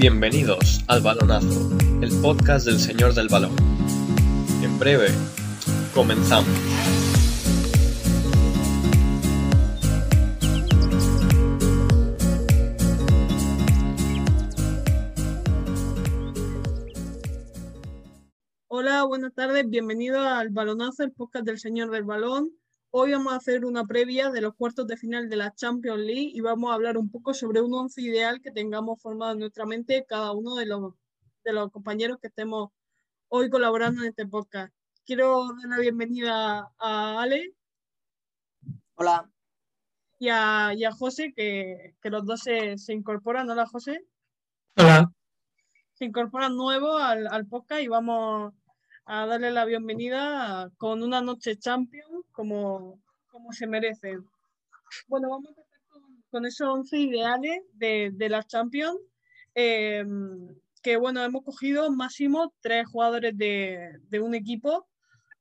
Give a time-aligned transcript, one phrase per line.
[0.00, 3.54] Bienvenidos al Balonazo, el podcast del Señor del Balón.
[4.62, 5.08] En breve,
[5.94, 6.48] comenzamos.
[18.68, 22.52] Hola, buenas tardes, bienvenido al Balonazo, el podcast del Señor del Balón.
[22.92, 26.32] Hoy vamos a hacer una previa de los cuartos de final de la Champions League
[26.34, 29.64] y vamos a hablar un poco sobre un once ideal que tengamos formado en nuestra
[29.64, 30.94] mente cada uno de los,
[31.44, 32.70] de los compañeros que estemos
[33.28, 34.74] hoy colaborando en este podcast.
[35.06, 37.54] Quiero dar la bienvenida a Ale.
[38.96, 39.30] Hola.
[40.18, 43.48] Y a, y a José, que, que, los dos se, se, incorporan.
[43.48, 44.04] Hola, José.
[44.76, 45.12] Hola.
[45.92, 48.52] Se incorporan nuevos al, al podcast y vamos
[49.12, 54.24] a darle la bienvenida con una noche champion como, como se merecen.
[55.08, 55.80] Bueno, vamos a empezar
[56.30, 59.00] con, esos 11 ideales de, de la Champions.
[59.56, 60.04] Eh,
[60.80, 64.86] que bueno, hemos cogido máximo tres jugadores de, de, un equipo,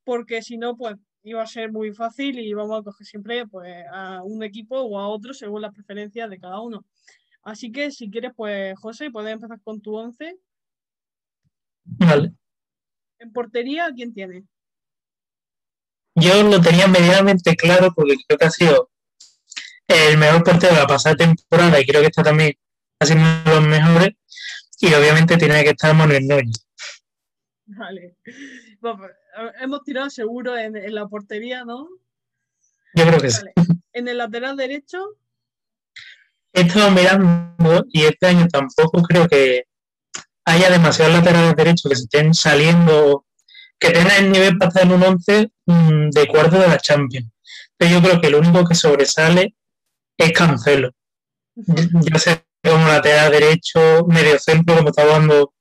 [0.04, 3.86] porque si no, pues iba a ser muy fácil y vamos a coger siempre pues,
[3.94, 6.86] a un equipo o a otro según las preferencias de cada uno.
[7.44, 10.40] Así que si quieres, pues José, puedes empezar con tu 11.
[11.84, 12.34] Vale.
[13.20, 14.46] En portería, ¿quién tiene?
[16.16, 18.90] Yo lo tenía medianamente claro porque creo que ha sido
[19.88, 22.54] el mejor portero de la pasada temporada y creo que está también
[23.00, 24.12] haciendo los mejores.
[24.80, 26.46] Y obviamente tiene que estar Manuel Neuer.
[27.66, 28.16] Vale.
[28.80, 29.08] Bueno,
[29.60, 31.90] hemos tirado seguro en, en, la portería, ¿no?
[32.96, 33.54] Yo creo que vale.
[33.56, 33.64] sí.
[33.92, 35.18] En el lateral derecho.
[36.54, 39.66] He estado mirando y este año tampoco creo que
[40.50, 43.26] haya demasiados laterales derechos que se estén saliendo,
[43.80, 47.32] que tengan el nivel para estar en un 11 mmm, de cuarto de la Champions.
[47.78, 49.56] Pero yo creo que lo único que sobresale
[50.18, 50.92] es Cancelo.
[51.56, 55.54] Ya sea como lateral derecho, medio centro, como está jugando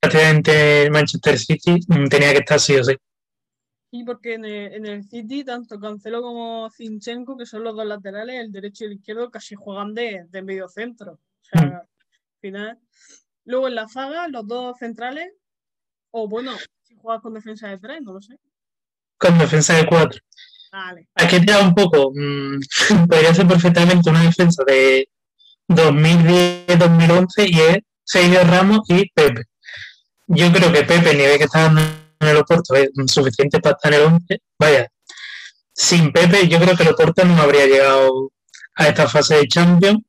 [0.00, 1.80] prácticamente Manchester City,
[2.10, 2.96] tenía que estar sí o sí.
[3.90, 7.86] Sí, porque en el, en el, City, tanto Cancelo como Zinchenko, que son los dos
[7.86, 11.12] laterales, el derecho y el izquierdo, casi juegan de, de medio centro.
[11.12, 11.74] O sea, mm.
[11.74, 11.88] al
[12.40, 12.78] final.
[13.44, 15.32] Luego en la zaga, los dos centrales,
[16.10, 18.38] o bueno, si juegas con defensa de tres, no lo sé.
[19.18, 20.20] Con defensa de cuatro.
[20.72, 21.08] Vale.
[21.14, 22.58] Aquí te da un poco, mmm,
[23.08, 25.08] podría ser perfectamente una defensa de
[25.68, 29.42] 2010-2011 y es Sergio Ramos y Pepe.
[30.28, 31.82] Yo creo que Pepe, el nivel que está dando
[32.20, 34.38] en el Oporto es suficiente para estar en el 11.
[34.58, 34.88] Vaya,
[35.74, 38.30] sin Pepe yo creo que el Oporto no habría llegado
[38.76, 40.00] a esta fase de Champions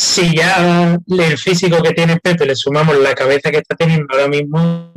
[0.00, 4.28] si ya el físico que tiene Pepe le sumamos la cabeza que está teniendo ahora
[4.28, 4.94] mismo,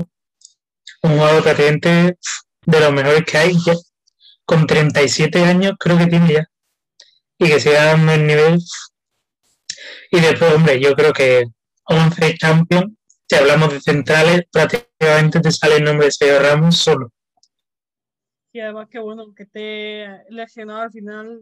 [1.02, 2.18] un jugador prácticamente
[2.66, 3.74] de los mejores que hay, ya,
[4.46, 6.48] con 37 años creo que tiene ya,
[7.38, 8.60] y que siga dando el nivel.
[10.10, 11.44] Y después, hombre, yo creo que
[11.84, 12.94] 11 Champions,
[13.28, 17.12] si hablamos de centrales, prácticamente te sale el nombre de Sergio Ramos solo.
[18.54, 21.42] Y además que bueno, que esté lesionado al final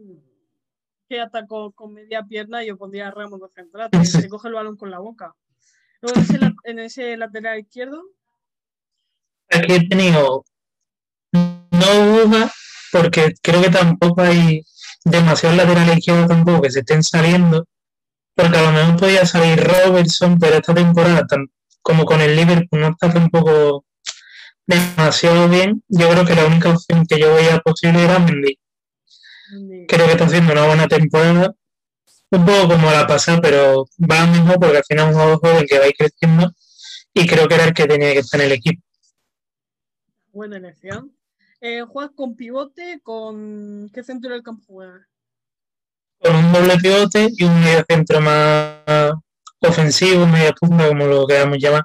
[1.08, 4.76] que atacó con media pierna, yo pondría a Ramos de central, se coge el balón
[4.76, 5.34] con la boca.
[6.00, 6.20] Luego
[6.64, 8.02] en ese, lateral izquierdo.
[9.50, 10.44] Aquí he tenido
[11.32, 12.50] no una,
[12.90, 14.62] porque creo que tampoco hay
[15.04, 17.66] demasiados laterales izquierdos tampoco que se estén saliendo,
[18.34, 21.26] porque a lo mejor podía salir Robertson, pero esta temporada,
[21.82, 23.84] como con el Liverpool, no está tampoco
[24.66, 25.82] demasiado bien.
[25.88, 28.58] Yo creo que la única opción que yo veía posible era Mendy
[29.88, 31.54] creo que está haciendo una buena temporada.
[32.30, 35.78] Un poco como la pasada, pero va mismo porque al final es un joven que
[35.78, 36.50] va a ir creciendo
[37.12, 38.82] y creo que era el que tenía que estar en el equipo.
[40.32, 41.14] Buena elección.
[41.60, 43.00] Eh, ¿Juegas con pivote?
[43.02, 45.06] ¿Con qué centro del campo juegas?
[46.18, 49.12] Con un doble pivote y un medio centro más
[49.60, 51.84] ofensivo, media punta, como lo queramos llamar.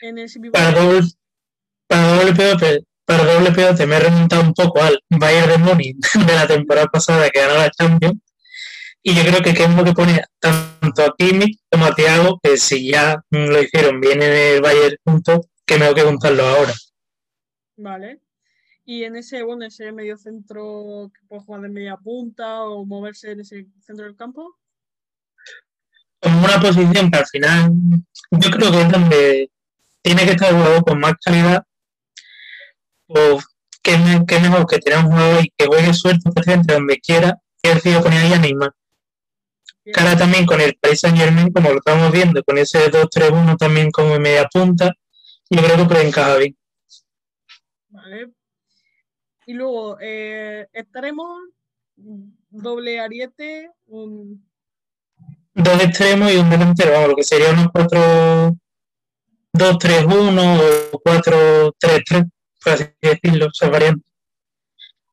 [0.00, 1.06] En ese para, doble,
[1.86, 2.84] para doble pivote
[3.18, 6.86] para doble pivote me he remontado un poco al Bayern de Múnich de la temporada
[6.86, 8.18] pasada que ganó la Champions.
[9.02, 12.38] Y yo creo que, que es lo que pone tanto a Kimmich como a Thiago,
[12.42, 16.44] que si ya lo hicieron bien en el Bayern juntos, que me tengo que contarlo
[16.44, 16.72] ahora.
[17.76, 18.20] Vale.
[18.84, 23.32] Y en ese, bueno, ese medio centro que puede jugar de media punta o moverse
[23.32, 24.56] en ese centro del campo.
[26.20, 27.72] Como una posición que al final
[28.30, 29.50] yo creo que es donde
[30.00, 31.64] tiene que estar el jugador con más calidad
[33.14, 33.38] o
[33.82, 37.74] qué, qué mejor que tener un jugador y que juegue suerte presente donde quiera, que
[37.74, 38.72] decidido poner ahí a Neymar.
[39.92, 43.90] Cara también con el Paris Saint Germain, como lo estamos viendo, con ese 2-3-1 también
[43.90, 44.92] como media punta,
[45.50, 46.56] yo creo que puede encajar bien.
[47.88, 48.30] Vale.
[49.46, 51.40] Y luego, eh, estaremos
[51.96, 54.48] doble ariete, un...
[55.54, 58.56] dos extremos y un delantero, vamos, lo que sería unos 4
[59.54, 60.60] 2-3-1
[60.92, 62.30] o 4-3-3,
[62.62, 64.04] por así decirlo, esa variante.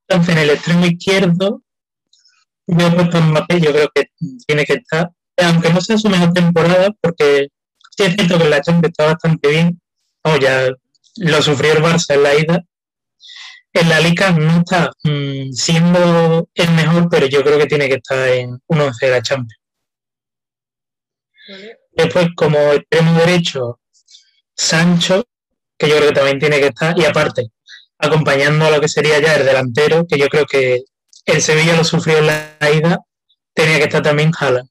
[0.07, 1.63] Entonces, en el extremo izquierdo,
[2.67, 4.09] yo he puesto Mbappé, yo creo que
[4.45, 7.49] tiene que estar, aunque no sea su mejor temporada, porque
[7.95, 9.81] sí es cierto que la Champions está bastante bien,
[10.23, 10.69] o ya
[11.17, 12.63] lo sufrió el Barça en la ida,
[13.73, 17.95] en la Liga no está mm, siendo el mejor, pero yo creo que tiene que
[17.95, 19.59] estar en 1-11 de la Champions.
[21.91, 23.79] Después, como extremo derecho,
[24.55, 25.25] Sancho,
[25.79, 27.51] que yo creo que también tiene que estar, y aparte,
[27.97, 30.83] acompañando a lo que sería ya el delantero, que yo creo que
[31.25, 32.99] el Sevilla lo sufrió en la ida,
[33.53, 34.69] tenía que estar también Haaland.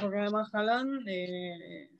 [0.00, 1.90] Porque además Haaland eh,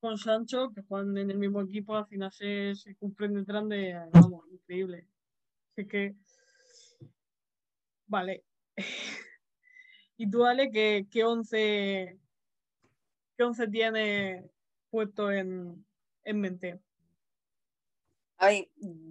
[0.00, 3.94] con Sancho, que juegan en el mismo equipo, al final se, se cumplen detrás de,
[4.12, 5.06] vamos, increíble.
[5.70, 6.16] Así que,
[8.06, 8.44] vale.
[10.16, 12.18] ¿Y tú, Ale, qué, qué once,
[13.36, 14.51] qué once tiene
[14.92, 15.84] puesto en,
[16.22, 16.80] en mente?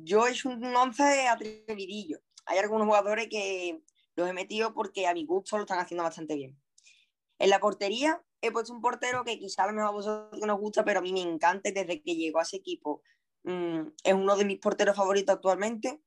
[0.04, 2.20] Yo he hecho un once atrevidillo.
[2.46, 3.82] Hay algunos jugadores que
[4.16, 6.62] los he metido porque a mi gusto lo están haciendo bastante bien.
[7.40, 10.60] En la portería he puesto un portero que quizá a lo mejor a vosotros nos
[10.60, 13.02] gusta, pero a mí me encanta desde que llegó a ese equipo.
[13.44, 16.02] Mm, es uno de mis porteros favoritos actualmente.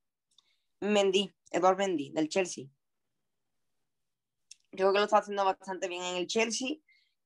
[0.81, 2.67] Mendy, Eduard Mendy, del Chelsea.
[4.71, 6.76] Creo que lo está haciendo bastante bien en el Chelsea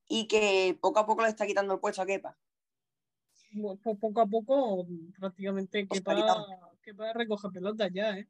[0.09, 2.37] y que poco a poco le está quitando el puesto a Kepa.
[3.83, 4.87] Poco a poco,
[5.19, 6.47] prácticamente Kepa,
[6.83, 8.29] Kepa recoge pelotas ya, ¿eh?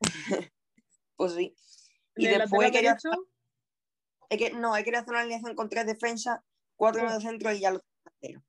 [1.16, 1.54] pues sí.
[2.16, 2.72] Y después.
[2.72, 3.10] Derecho?
[4.28, 6.40] que, no, he querido hacer una alineación con tres defensas,
[6.76, 7.20] cuatro oh.
[7.20, 8.44] centro y ya los delanteros.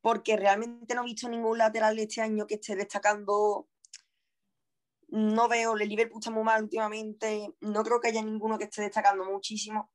[0.00, 3.68] Porque realmente no he visto ningún lateral este año que esté destacando.
[5.08, 7.54] No veo, el Liverpool está muy mal últimamente.
[7.60, 9.90] No creo que haya ninguno que esté destacando muchísimo.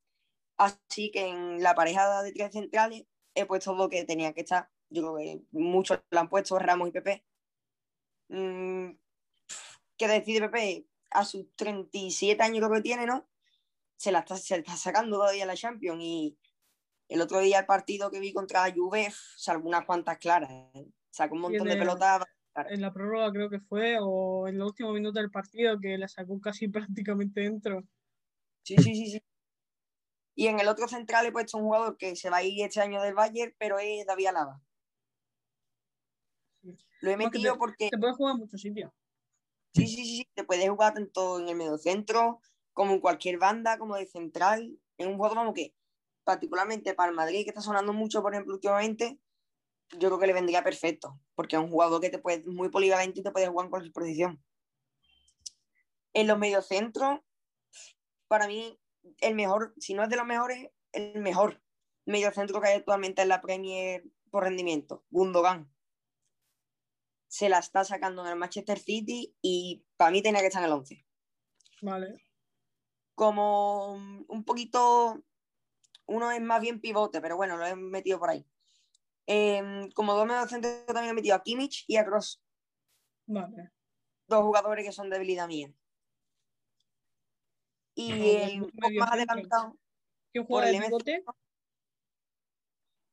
[0.57, 3.05] Así que en la pareja de tres centrales
[3.35, 4.69] he puesto lo que tenía que estar.
[4.89, 7.25] Yo creo que muchos lo han puesto, Ramos y Pepe.
[8.29, 8.91] Mm,
[9.97, 10.87] ¿Qué decide Pepe?
[11.11, 13.27] A sus 37 años creo que tiene, ¿no?
[13.97, 16.37] se la está, se está sacando todavía la Champions y
[17.09, 20.87] el otro día el partido que vi contra Juve salvo unas cuantas claras, ¿eh?
[21.09, 22.23] sacó un montón de pelotas.
[22.69, 26.07] En la prórroga creo que fue, o en el último minuto del partido que la
[26.07, 26.67] sacó casi
[27.05, 27.83] prácticamente dentro.
[28.63, 29.23] Sí, sí, sí, sí.
[30.37, 32.79] Y en el otro central he puesto un jugador que se va a ir este
[32.79, 34.61] año del Bayern, pero es David Alaba.
[37.01, 37.89] Lo he metido porque.
[37.89, 38.91] Te puede jugar en muchos sitios.
[39.73, 42.39] Sí, sí, sí, te puedes jugar tanto en el medio centro,
[42.73, 45.73] como en cualquier banda, como de central, en un juego como que,
[46.23, 49.19] particularmente para el Madrid, que está sonando mucho, por ejemplo, últimamente,
[49.93, 53.21] yo creo que le vendría perfecto, porque es un jugador que te puede, muy polivalente
[53.21, 54.43] y te puede jugar en cualquier posición.
[56.13, 57.21] En los mediocentros,
[58.27, 58.79] para mí,
[59.19, 61.61] el mejor, si no es de los mejores, el mejor
[62.05, 65.71] mediocentro que hay actualmente en la Premier por rendimiento, Gundogan.
[67.27, 70.67] Se la está sacando en el Manchester City y para mí tenía que estar en
[70.67, 71.05] el 11.
[71.81, 72.27] Vale
[73.17, 75.23] como un poquito,
[76.05, 78.45] uno es más bien pivote, pero bueno, lo he metido por ahí.
[79.25, 82.43] Em, como dos mediocentros también he metido a Kimmich y a Cross.
[83.25, 83.71] Vale.
[84.27, 85.73] Dos jugadores que son debilidad mía.
[87.97, 89.75] Y el más adelantado.
[90.31, 91.25] ¿Quién juega de pivote?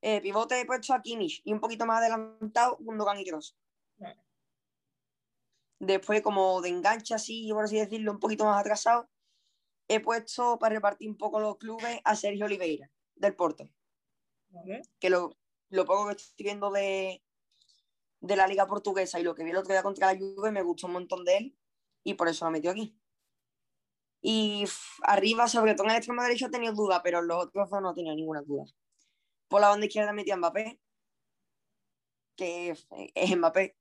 [0.03, 3.57] Eh, pivote he puesto a Kimmich y un poquito más adelantado Gundogan y Cross.
[3.97, 4.23] Vale.
[5.79, 9.09] Después, como de enganche así, por así decirlo, un poquito más atrasado,
[9.89, 13.71] he puesto para repartir un poco los clubes a Sergio Oliveira, del Porto.
[15.01, 15.35] Que lo,
[15.71, 17.23] lo, poco que estoy viendo de,
[18.21, 20.63] de la Liga Portuguesa y lo que vi el otro día contra la Juve me
[20.63, 21.59] gustó un montón de él
[22.05, 22.95] y por eso lo metió aquí.
[24.27, 24.65] Y
[25.03, 27.83] arriba, sobre todo en el extremo derecho, he tenido dudas, pero en los otros dos
[27.83, 28.65] no tenía ninguna duda.
[29.49, 30.81] Por la banda izquierda metí a Mbappé,
[32.35, 33.77] que es Mbappé.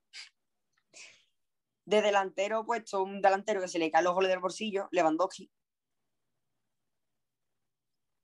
[1.85, 5.49] De delantero he puesto un delantero que se le cae los goles del bolsillo, Lewandowski.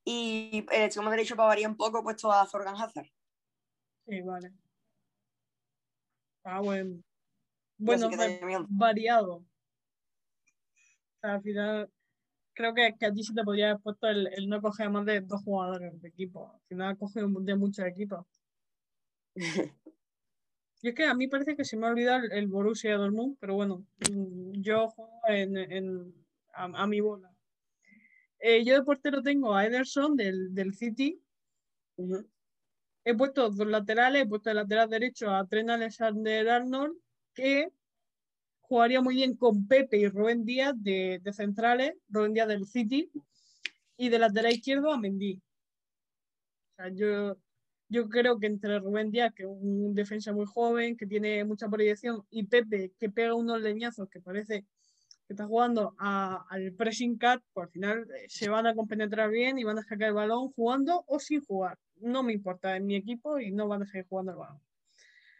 [0.03, 3.07] Y el extremo derecho para variar un poco, puesto a Zorgan Hazard.
[4.05, 4.51] Sí, vale.
[6.43, 7.01] Ah, bueno.
[7.77, 8.09] Bueno,
[8.67, 9.45] variado.
[11.21, 11.89] al final,
[12.59, 15.21] creo que, que allí sí te podría haber puesto el, el, no coger más de
[15.21, 16.51] dos jugadores de equipo.
[16.53, 18.25] Al final coge de muchos equipos.
[20.81, 23.55] y es que a mí parece que se me ha olvidado el, Borussia Dortmund, pero
[23.55, 26.13] bueno, mm, yo juego en, en
[26.53, 27.33] a mi bola.
[28.39, 31.21] Eh, yo de portero tengo a Ederson del, del City.
[33.05, 36.97] He puesto dos laterales, he puesto el lateral derecho a Trent Alexander Arnold,
[37.33, 37.69] que
[38.69, 43.11] jugaría muy bien con Pepe y Rubén Díaz de, centrales, Rubén Díaz del City.
[43.97, 45.41] y de lateral izquierdo a Mendy.
[46.93, 47.35] Yo,
[47.89, 51.67] yo creo que entre Rubén Díaz, que es un defensa muy joven, que tiene mucha
[51.67, 54.65] proyección, y Pepe, que pega unos leñazos que parece
[55.27, 59.59] que está jugando al pressing cat, pues al final eh, se van a compenetrar bien
[59.59, 61.77] y van a sacar el balón jugando o sin jugar.
[61.97, 64.68] No me importa, en mi equipo y no van a seguir jugando el balón.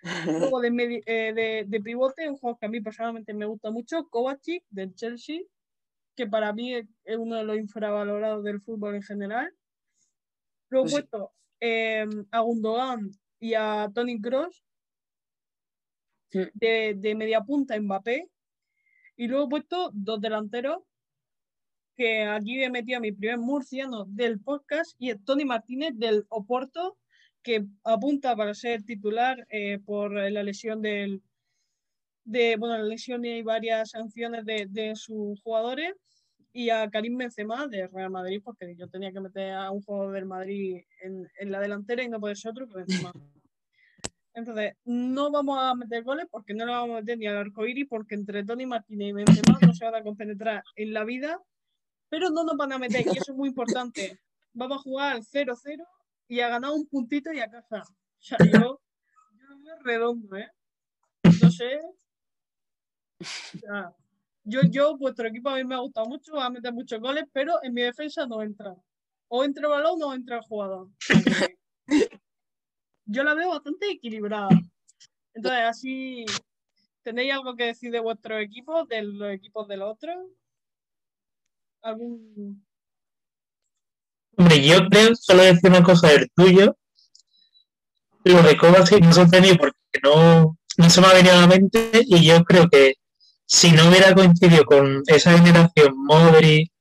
[0.02, 4.08] Luego de, eh, de, de, pivote, un juego que a mí personalmente me gusta mucho,
[4.10, 5.42] Kovacic del Chelsea,
[6.16, 9.54] que para mí es uno de los infravalorados del fútbol en general.
[10.70, 14.64] Luego he puesto eh, a Gundogan y a Tony Cross
[16.32, 18.30] de, de media punta Mbappé.
[19.16, 20.84] Y luego he puesto dos delanteros,
[21.96, 26.26] que aquí he metido a mi primer murciano del podcast y es Tony Martínez del
[26.30, 26.98] Oporto,
[27.44, 31.22] que apunta para ser titular eh, por la lesión del,
[32.24, 35.94] de, bueno, la lesión y varias sanciones de, de, sus jugadores
[36.52, 40.14] y a Karim Benzema de Real Madrid porque yo tenía que meter a un jugador
[40.14, 43.14] del Madrid en, en la delantera y no puede ser otro que Benzema.
[44.34, 47.66] Entonces, no vamos a meter goles porque no lo vamos a meter ni al arco
[47.66, 51.42] iris, porque entre Tony Martínez y Benzema no se van a compenetrar en la vida,
[52.10, 54.20] pero no nos van a meter, y eso es muy importante.
[54.54, 55.84] Vamos a jugar al 0-0
[56.30, 57.82] y a ganar un puntito y a casa.
[57.82, 58.80] O sea, yo,
[59.34, 60.50] yo veo redondo, ¿eh?
[61.42, 61.82] No sé.
[64.46, 67.26] yo, yo, vuestro equipo a mí me ha gustado mucho, va a meter muchos goles,
[67.34, 68.74] pero en mi defensa no entra.
[69.28, 70.88] O entra el balón o entra el jugador
[73.10, 74.50] yo la veo bastante equilibrada.
[75.34, 76.26] Entonces, así,
[77.02, 80.14] ¿tenéis algo que decir de vuestro equipo, de los equipos del otro?
[81.82, 82.66] ¿Algún...
[84.40, 86.78] Hombre, yo creo, solo decir una cosa del tuyo.
[88.24, 91.92] Lo de Kovacic me sorprendió porque no, no se me ha venido a la mente
[92.08, 92.96] y yo creo que
[93.46, 96.72] si no hubiera coincidido con esa generación Modri,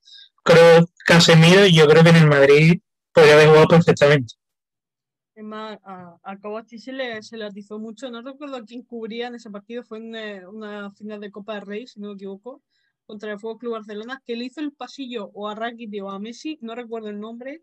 [0.44, 2.80] Kroos, Casemiro, yo creo que en el Madrid
[3.12, 4.38] podría haber jugado perfectamente
[5.52, 8.10] a, a Kovacic se le, se le atizó mucho.
[8.10, 11.66] No recuerdo quién cubría en ese partido, fue en eh, una final de Copa del
[11.66, 12.62] Rey, si no me equivoco,
[13.08, 16.20] contra el Fútbol Club Barcelona, que le hizo el pasillo o a Rakitic o a
[16.20, 17.62] Messi, no recuerdo el nombre,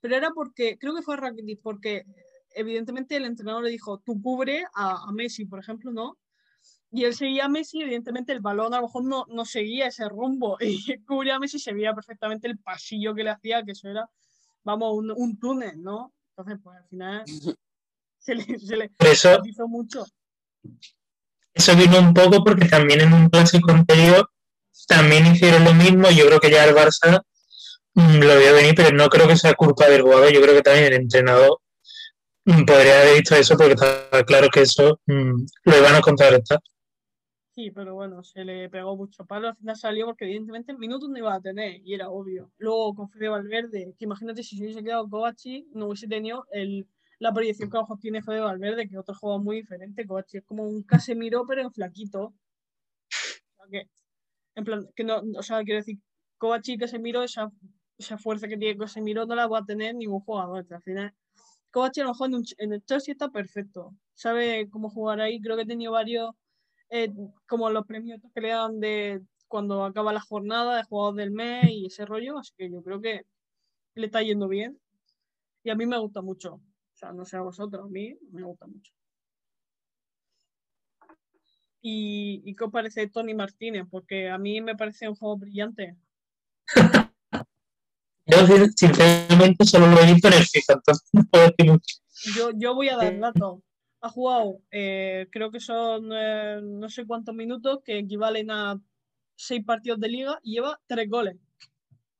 [0.00, 2.06] pero era porque, creo que fue a Rakitic, porque
[2.54, 6.16] evidentemente el entrenador le dijo, tú cubre a, a Messi, por ejemplo, ¿no?
[6.92, 10.08] y él seguía a Messi, evidentemente el balón a lo mejor no, no seguía ese
[10.08, 13.88] rumbo y cubría a Messi se veía perfectamente el pasillo que le hacía, que eso
[13.88, 14.08] era,
[14.64, 16.12] vamos, un, un túnel, ¿no?
[16.30, 17.24] Entonces, pues al final
[18.18, 20.06] se le, se le eso, hizo mucho.
[21.52, 24.30] Eso vino un poco porque también en un clásico anterior
[24.86, 26.10] también hicieron lo mismo.
[26.10, 27.22] Yo creo que ya el Barça
[27.94, 30.32] mm, lo vio venir, pero no creo que sea culpa del jugador.
[30.32, 31.60] Yo creo que también el entrenador
[32.44, 36.60] mm, podría haber visto eso porque está claro que eso mm, lo iban a contrarrestar.
[37.56, 41.08] Sí, pero bueno, se le pegó mucho palo, al final salió porque evidentemente en minutos
[41.08, 42.52] no iba a tener y era obvio.
[42.58, 46.86] Luego con Fede Valverde, que imagínate si se hubiese quedado Kovacic, no hubiese tenido el,
[47.18, 50.06] la proyección que a lo mejor tiene Fede Valverde, que otro juego muy diferente.
[50.06, 52.34] Kovacic es como un Casemiro, pero en flaquito.
[53.56, 53.64] O
[54.56, 55.98] en plan, que no, o sea, quiero decir,
[56.38, 57.50] Kovacic y Casemiro, esa,
[57.98, 60.66] esa fuerza que tiene Casemiro no la va a tener ningún jugador.
[60.70, 61.14] Al final,
[61.70, 63.94] Kovacic a lo mejor en, en el Chelsea está perfecto.
[64.14, 66.30] Sabe cómo jugar ahí, creo que he tenido varios
[66.90, 67.12] eh,
[67.46, 71.70] como los premios que le dan de cuando acaba la jornada de jugador del mes
[71.70, 73.22] y ese rollo, así que yo creo que
[73.94, 74.78] le está yendo bien
[75.64, 76.54] y a mí me gusta mucho.
[76.54, 78.92] O sea, no sé a vosotros, a mí me gusta mucho.
[81.88, 83.86] ¿Y, y qué os parece Tony Martínez?
[83.88, 85.96] Porque a mí me parece un juego brillante.
[88.26, 88.38] Yo
[88.74, 91.96] sinceramente solo lo he visto en el FIFA, entonces no puedo decir mucho.
[92.34, 93.60] Yo, yo voy a dar datos
[94.00, 98.80] ha jugado, eh, creo que son eh, no sé cuántos minutos, que equivalen a
[99.34, 101.36] seis partidos de liga y lleva tres goles.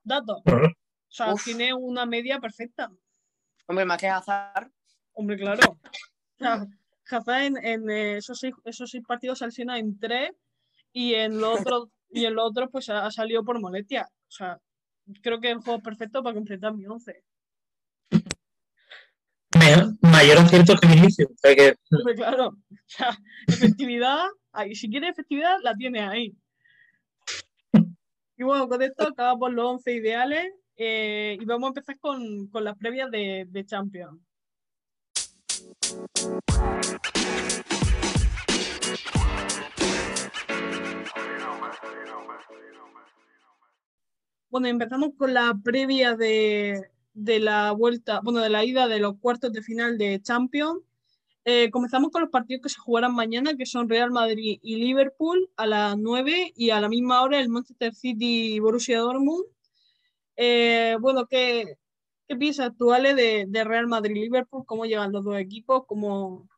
[0.02, 0.42] Dato.
[0.46, 0.73] O
[1.08, 2.90] sea, tiene una media perfecta.
[3.66, 4.70] Hombre, más que Hazard.
[5.12, 5.70] Hombre, claro.
[5.73, 6.66] O sea,
[7.08, 10.30] Hazard en, en esos, seis, esos seis partidos salciona en tres
[10.92, 14.08] y en los otros y en los otros pues ha, salido por molestia.
[14.28, 14.58] O sea,
[15.22, 17.22] creo que es el juego perfecto para completar mi once
[20.00, 21.75] mayor acierto que
[22.14, 22.54] claro, o
[22.86, 26.34] sea, efectividad, ahí, si quiere efectividad, la tiene ahí.
[28.38, 32.64] Y bueno, con esto acabamos los 11 ideales eh, y vamos a empezar con, con
[32.64, 34.20] las previas de, de Champions.
[44.49, 49.19] Bueno, empezamos con la previa de, de la vuelta, bueno, de la ida de los
[49.19, 50.83] cuartos de final de Champions.
[51.45, 55.49] Eh, comenzamos con los partidos que se jugarán mañana, que son Real Madrid y Liverpool
[55.57, 59.45] a las 9 y a la misma hora el Manchester City y Borussia Dortmund.
[60.37, 61.78] Eh, bueno, ¿qué,
[62.26, 64.66] ¿qué piensas tú, Ale, de, Real Madrid-Liverpool?
[64.66, 65.85] ¿Cómo llegan los dos equipos?
[65.87, 66.49] ¿Cómo,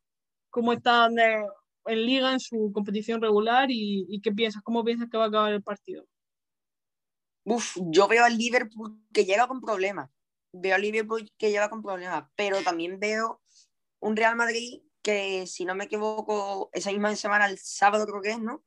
[0.50, 1.44] cómo están eh,
[1.86, 3.68] en liga, en su competición regular?
[3.70, 4.62] ¿Y, qué piensas?
[4.62, 6.06] ¿Cómo piensas que va a acabar el partido?
[7.44, 10.10] Uf, yo veo al Liverpool que llega con problemas.
[10.52, 13.40] Veo al Liverpool que llega con problemas, pero también veo
[14.00, 18.30] un Real Madrid que, si no me equivoco, esa misma semana, el sábado creo que
[18.30, 18.64] es, ¿no?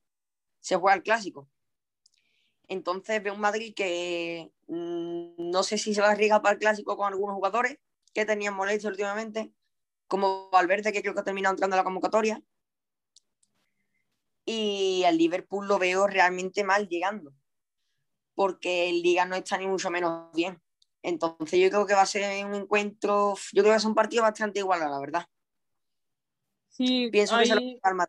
[0.59, 1.49] Se juega el clásico.
[2.67, 6.59] Entonces veo un Madrid que mm, no sé si se va a arriesgar para el
[6.59, 7.77] clásico con algunos jugadores
[8.13, 9.51] que tenían molestia últimamente,
[10.07, 12.41] como Valverde, que creo que ha terminado entrando a la convocatoria.
[14.45, 17.33] Y al Liverpool lo veo realmente mal llegando,
[18.33, 20.61] porque el Liga no está ni mucho menos bien.
[21.03, 23.89] Entonces yo creo que va a ser un encuentro, yo creo que va a ser
[23.89, 25.25] un partido bastante igual, la verdad.
[26.69, 28.07] Sí, Pienso que se lo va a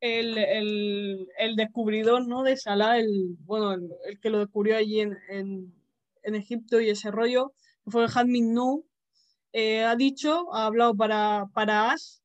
[0.00, 2.42] el, el, el, descubridor ¿no?
[2.42, 5.74] de Salah, el, bueno, el, que lo descubrió allí en, en,
[6.22, 7.54] en, Egipto y ese rollo,
[7.86, 8.86] fue Hadmin Nou,
[9.52, 12.22] eh, ha dicho, ha hablado para, para As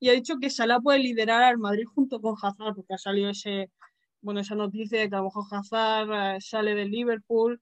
[0.00, 3.30] y ha dicho que Salah puede liderar al Madrid junto con Hazard, porque ha salido
[3.30, 3.70] ese,
[4.20, 7.60] bueno, esa noticia de que a lo mejor Hazard eh, sale del Liverpool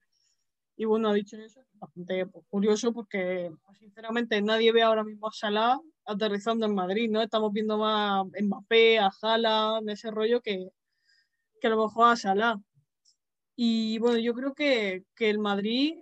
[0.77, 5.27] y bueno, ha dicho eso, bastante pues, curioso porque pues, sinceramente nadie ve ahora mismo
[5.27, 7.21] a Salah aterrizando en Madrid, ¿no?
[7.21, 9.09] Estamos viendo más a Mbappé, a
[9.81, 10.69] en ese rollo que,
[11.59, 12.57] que a lo mejor a Salah.
[13.55, 15.95] Y bueno, yo creo que, que el Madrid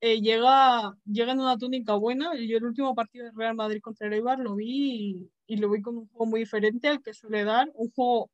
[0.00, 2.34] eh, llega, llega en una túnica buena.
[2.36, 5.82] Yo el último partido de Real Madrid contra el Eibar lo vi y, lo vi
[5.82, 7.70] con un juego muy diferente al que suele dar.
[7.74, 8.30] Un juego,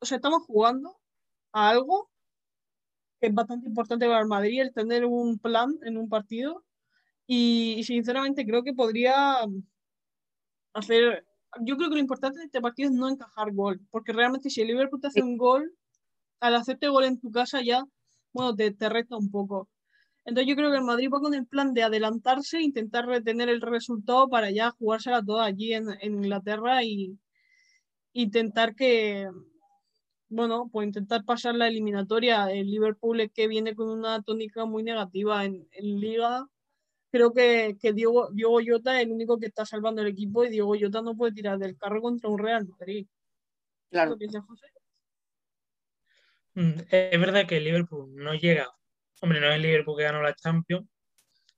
[0.00, 0.96] o sea, estamos jugando
[1.52, 2.10] a algo
[3.20, 6.64] que es bastante importante para el Madrid, el tener un plan en un partido.
[7.26, 9.38] y sinceramente creo que podría
[10.74, 11.24] hacer.
[11.62, 14.60] Yo creo que lo importante de este partido es no encajar gol, porque realmente si
[14.60, 15.74] el Liverpool te hace un gol,
[16.40, 17.84] al hacerte gol en tu casa ya,
[18.32, 19.68] bueno, te, te resta un poco.
[20.24, 23.48] Entonces yo creo que el Madrid va con el plan de adelantarse, e intentar retener
[23.48, 27.18] el resultado para ya jugársela toda allí en, en Inglaterra y
[28.12, 29.28] intentar que,
[30.28, 32.50] bueno, pues intentar pasar la eliminatoria.
[32.52, 36.46] El Liverpool es que viene con una tónica muy negativa en, en Liga
[37.10, 40.50] creo que, que Diego, Diego Jota es el único que está salvando el equipo y
[40.50, 43.06] Diego Jota no puede tirar del carro contra un Real Madrid.
[43.90, 44.16] Claro.
[46.54, 48.68] Mm, es verdad que el Liverpool no llega.
[49.20, 50.86] Hombre, no es el Liverpool que ganó la Champions,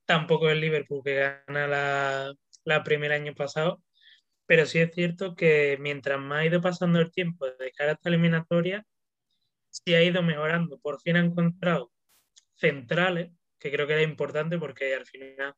[0.06, 1.14] tampoco es el Liverpool que
[1.46, 3.82] gana la, la primera año pasado,
[4.46, 7.94] pero sí es cierto que mientras más ha ido pasando el tiempo de cara a
[7.94, 8.84] esta eliminatoria,
[9.70, 10.78] sí ha ido mejorando.
[10.78, 11.92] Por fin ha encontrado
[12.54, 15.54] centrales que creo que era importante porque al final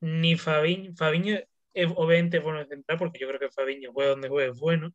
[0.00, 1.38] ni Fabiño, Fabiño
[1.74, 4.94] es, obviamente bueno de central porque yo creo que Fabiño juega donde juegue es bueno,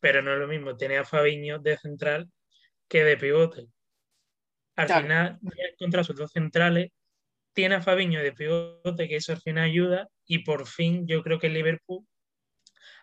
[0.00, 2.30] pero no es lo mismo tener a Fabiño de central
[2.88, 3.66] que de pivote.
[4.78, 5.38] Al final,
[5.78, 6.90] contra sus dos centrales,
[7.52, 11.38] tiene a Fabiño de pivote, que eso al final ayuda, y por fin yo creo
[11.38, 12.06] que el Liverpool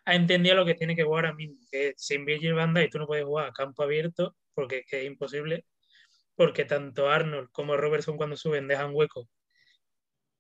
[0.06, 3.00] ha entendido lo que tiene que jugar ahora mismo, que sin Virgil Banda y tú
[3.00, 5.66] no puedes jugar a campo abierto, porque es, que es imposible,
[6.36, 9.28] porque tanto Arnold como Robertson cuando suben dejan hueco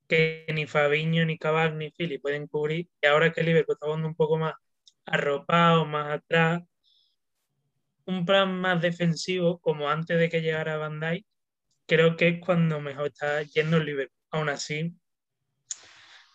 [0.07, 2.87] que ni Fabiño, ni Cavani, ni Philly pueden cubrir.
[3.01, 4.53] Y ahora que el Liverpool está jugando un poco más
[5.05, 6.63] arropado, más atrás,
[8.05, 11.25] un plan más defensivo, como antes de que llegara Dijk,
[11.87, 14.19] creo que es cuando mejor está yendo el Liverpool.
[14.31, 14.93] Aún así,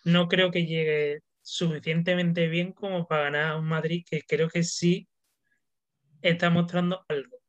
[0.04, 4.62] no creo que llegue suficientemente bien como para ganar a un Madrid que creo que
[4.62, 5.08] sí
[6.22, 7.40] está mostrando algo.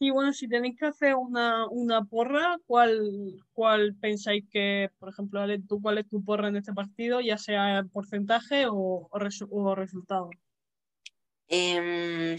[0.00, 5.82] Y bueno, si tenéis que hacer una, porra, ¿cuál, ¿cuál pensáis que, por ejemplo, tú
[5.82, 10.30] cuál es tu porra en este partido, ya sea porcentaje o, o, resultado?
[11.48, 12.38] Em,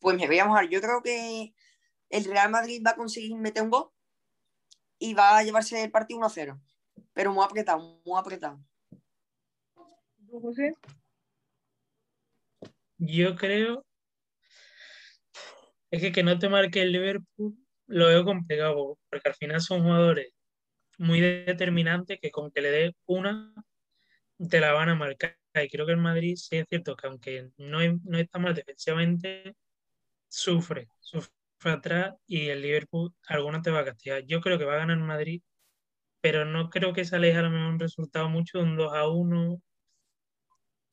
[0.00, 0.68] pues me voy a mojar.
[0.68, 1.54] Yo creo que
[2.10, 3.90] el Real Madrid va a conseguir meter un gol
[4.98, 6.60] y va a llevarse el partido 1-0.
[7.12, 8.60] Pero muy apretado, muy apretado.
[10.28, 10.74] ¿Tú, José?
[12.98, 13.84] Yo creo
[15.90, 19.82] es que que no te marque el Liverpool lo veo complicado, porque al final son
[19.82, 20.32] jugadores
[20.98, 23.54] muy determinantes que con que le dé una
[24.50, 25.38] te la van a marcar.
[25.64, 29.54] Y creo que el Madrid sí es cierto que aunque no, no está mal defensivamente,
[30.28, 31.32] sufre, sufre
[31.64, 34.24] atrás y el Liverpool alguna te va a castigar.
[34.26, 35.42] Yo creo que va a ganar Madrid,
[36.20, 39.08] pero no creo que se aleje a lo mejor un resultado mucho, un 2 a
[39.08, 39.62] 1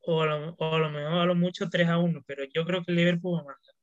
[0.05, 2.63] o a lo, o a lo mejor a lo mucho 3 a 1, pero yo
[2.65, 3.73] creo que el Liverpool va a marcar.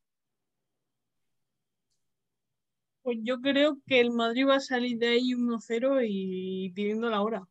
[3.02, 7.20] Pues yo creo que el Madrid va a salir de ahí 1-0 y pidiendo la
[7.20, 7.46] hora.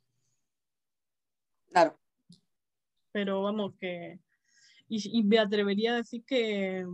[1.71, 1.97] Claro.
[3.19, 4.17] Pero vamos, que.
[4.87, 6.85] Y, me atrevería a decir que.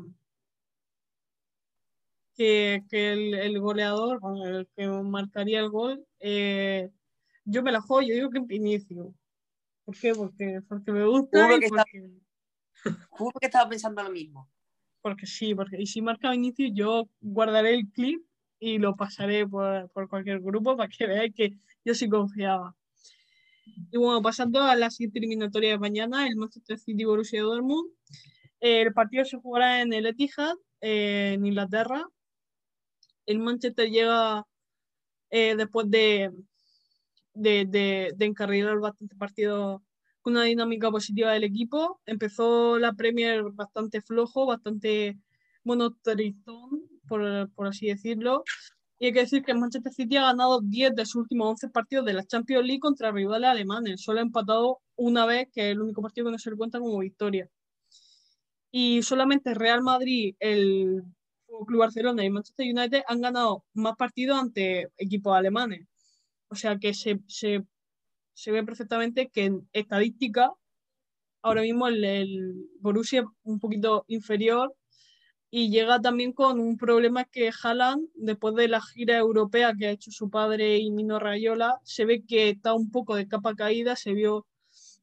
[2.35, 6.89] que, el, goleador, el que marcaría el gol, eh,
[7.45, 9.13] yo me la juego, yo digo que Vinicius.
[9.85, 10.15] ¿Por qué?
[10.15, 11.45] Porque, porque me gusta.
[11.45, 12.11] Juro que,
[13.09, 14.49] juro que estaba pensando lo mismo.
[15.03, 18.25] Porque sí, porque y si marca Vinicius, yo guardaré el clip
[18.59, 22.75] y lo pasaré por, por cualquier grupo para que veáis que yo sí confiaba.
[23.65, 27.91] Y bueno, pasando a la siguiente eliminatoria de mañana, el Manchester City Borussia Dortmund.
[28.59, 32.05] el partido se jugará en el Etihad, eh, en Inglaterra.
[33.25, 34.45] El Manchester llega
[35.31, 36.31] eh, después de,
[37.33, 39.83] de, de, de encarrilar bastante partido
[40.21, 42.01] con una dinámica positiva del equipo.
[42.05, 45.17] Empezó la Premier bastante flojo, bastante
[45.63, 45.95] bueno,
[47.07, 48.43] por, por así decirlo.
[48.99, 52.05] Y hay que decir que Manchester City ha ganado 10 de sus últimos 11 partidos
[52.05, 54.01] de la Champions League contra rivales alemanes.
[54.01, 56.79] Solo ha empatado una vez, que es el único partido que no se le cuenta
[56.79, 57.49] como victoria.
[58.71, 61.03] Y solamente Real Madrid, el
[61.65, 65.87] Club Barcelona y Manchester United han ganado más partidos ante equipos alemanes.
[66.49, 67.19] O sea que se,
[68.51, 70.51] ve perfectamente que en estadística
[71.41, 74.75] ahora mismo el Borussia es un poquito inferior
[75.49, 79.91] y llega también con un problema que Haaland, después de la gira europea que ha
[79.91, 83.95] hecho su padre y Mino Rayola, se ve que está un poco de capa caída,
[83.95, 84.45] se vio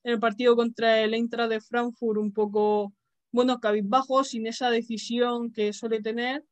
[0.05, 2.93] en el partido contra el Eintracht de Frankfurt un poco,
[3.31, 6.45] bueno, cabizbajo, sin esa decisión que suele tener,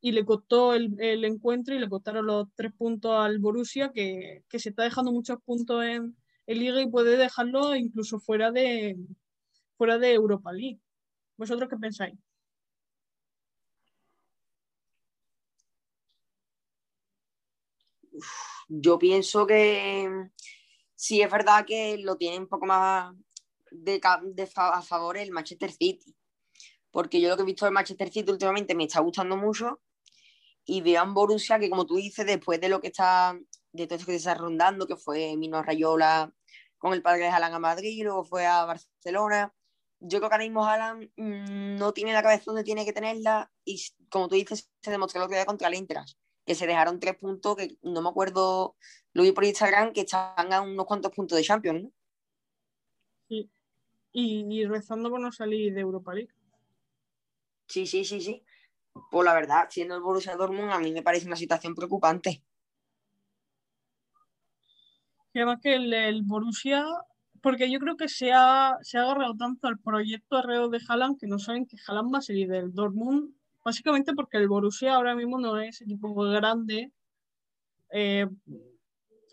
[0.00, 4.44] y le costó el, el encuentro y le costaron los tres puntos al Borussia, que,
[4.48, 8.96] que se está dejando muchos puntos en, en Liga y puede dejarlo incluso fuera de,
[9.76, 10.80] fuera de Europa League.
[11.36, 12.14] ¿Vosotros qué pensáis?
[18.68, 20.30] Yo pienso que
[20.94, 23.14] sí es verdad que lo tiene un poco más
[23.70, 26.14] de, a favor el Manchester City.
[26.90, 29.80] Porque yo lo que he visto del Manchester City últimamente me está gustando mucho.
[30.64, 33.38] Y veo a Borussia que, como tú dices, después de lo que está,
[33.72, 36.32] de todo eso que se está rondando, que fue Mino Rayola
[36.78, 39.54] con el padre de Haaland a Madrid, luego fue a Barcelona.
[40.00, 43.50] Yo creo que ahora mismo Haaland mm, no tiene la cabeza donde tiene que tenerla
[43.64, 45.98] y, como tú dices, se demostró lo que había contra el Inter
[46.46, 48.76] que se dejaron tres puntos, que no me acuerdo,
[49.12, 51.92] lo vi por Instagram, que están a unos cuantos puntos de Champions, ¿no?
[53.28, 53.50] Sí.
[54.12, 56.32] Y, rezando por no salir de Europa League.
[57.66, 58.42] Sí, sí, sí, sí.
[59.10, 62.42] Pues la verdad, siendo el Borussia Dortmund, a mí me parece una situación preocupante.
[65.34, 66.86] Y además que el, Borussia,
[67.42, 71.18] porque yo creo que se ha, se ha agarrado tanto al proyecto alrededor de Haaland
[71.18, 73.34] que no saben que Haaland va a salir del Dortmund
[73.66, 76.92] Básicamente porque el Borussia ahora mismo no es equipo grande,
[77.90, 78.28] eh,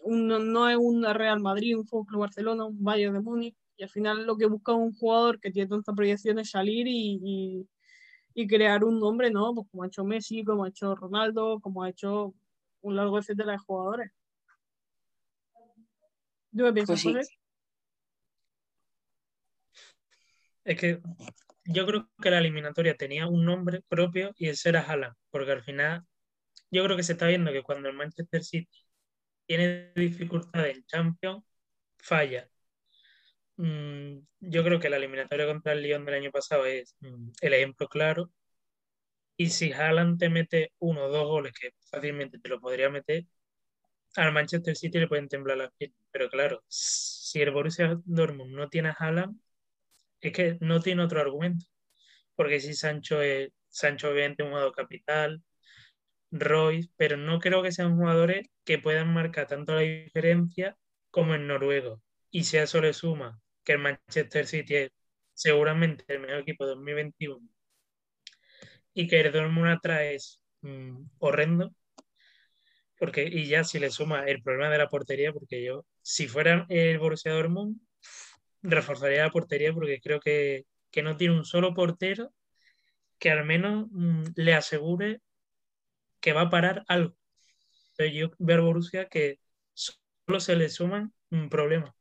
[0.07, 4.25] no es un Real Madrid, un Fútbol Barcelona, un Bayern de Múnich, y al final
[4.25, 7.67] lo que busca un jugador que tiene tanta proyección es salir y,
[8.47, 9.53] crear un nombre, ¿no?
[9.53, 12.33] Pues como ha hecho Messi, como ha hecho Ronaldo, como ha hecho
[12.81, 14.11] un largo etcétera de jugadores.
[16.49, 17.29] Yo me pienso, pues
[20.65, 20.99] Es que
[21.65, 25.63] yo creo que la eliminatoria tenía un nombre propio y ese era Haaland, porque al
[25.63, 26.05] final
[26.71, 28.69] yo creo que se está viendo que cuando el Manchester City
[29.45, 31.43] tiene dificultades en Champions,
[31.97, 32.49] falla.
[33.57, 37.53] Mm, yo creo que la eliminatoria contra el Lyon del año pasado es mm, el
[37.53, 38.31] ejemplo claro.
[39.37, 43.25] Y si Haaland te mete uno o dos goles, que fácilmente te lo podría meter,
[44.15, 45.99] al Manchester City le pueden temblar las piernas.
[46.11, 49.39] Pero claro, si el Borussia Dortmund no tiene a Haaland,
[50.29, 51.65] es que no tiene otro argumento.
[52.35, 55.43] Porque si Sancho es, Sancho obviamente un jugador capital,
[56.31, 60.77] Royce, pero no creo que sean jugadores que puedan marcar tanto la diferencia
[61.11, 62.01] como en noruego.
[62.31, 64.91] Y si a eso le suma que el Manchester City es
[65.33, 67.47] seguramente el mejor equipo de 2021
[68.93, 71.73] y que el Dortmund atrás es mm, horrendo,
[72.97, 76.65] porque, y ya si le suma el problema de la portería, porque yo, si fuera
[76.69, 77.77] el Borussia Dortmund,
[78.63, 80.65] reforzaría la portería porque creo que,
[81.03, 82.31] no tiene un solo portero
[83.19, 85.21] que al menos mm, le asegure
[86.19, 87.15] que va a parar algo.
[87.97, 89.39] Pero yo veo a Borussia que
[89.73, 91.95] solo se le suman un problema.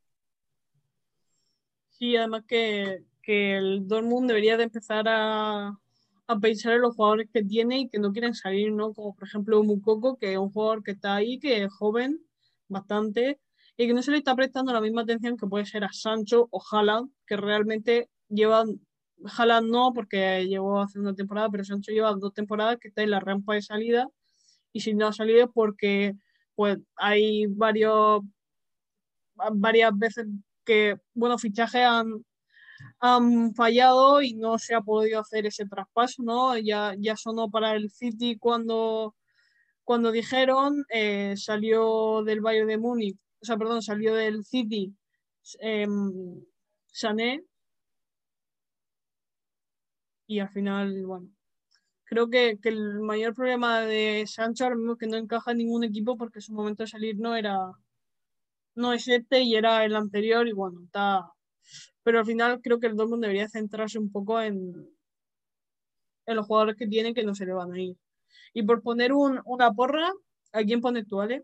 [1.89, 5.79] Sí, además que, que el Dortmund debería de empezar a,
[6.27, 8.93] a, pensar en los jugadores que tiene y que no quieren salir, ¿no?
[8.93, 12.19] Como por ejemplo Mukoko, que es un jugador que está ahí, que es joven,
[12.67, 13.39] bastante,
[13.77, 16.47] y que no se le está prestando la misma atención que puede ser a Sancho
[16.51, 18.79] o Haaland, que realmente llevan,
[19.37, 23.11] Haaland no, porque llevó hace una temporada, pero Sancho lleva dos temporadas que está en
[23.11, 24.07] la rampa de salida,
[24.71, 26.15] y si no ha salido porque
[26.55, 28.21] pues hay varios,
[29.53, 30.27] varias veces
[30.63, 32.23] que, bueno, fichajes han,
[32.99, 36.57] han fallado y no se ha podido hacer ese traspaso, ¿no?
[36.57, 39.15] Ya, ya sonó para el City cuando,
[39.83, 44.95] cuando dijeron, eh, salió del Bayern de Múnich, o sea, perdón, salió del City
[45.59, 45.85] eh,
[46.87, 47.43] Sané
[50.27, 51.29] y al final, bueno,
[52.05, 55.57] creo que, que, el mayor problema de Sancho ahora mismo es que no encaja en
[55.57, 57.57] ningún equipo porque su momento de salir no era,
[58.75, 61.29] no es este y era el anterior y bueno, está,
[62.03, 64.89] pero al final creo que el Dortmund debería centrarse un poco en,
[66.27, 67.97] en los jugadores que tiene que no se le van a ir.
[68.53, 70.09] Y por poner un, una porra,
[70.53, 71.43] ¿a quién pones tú, Ale?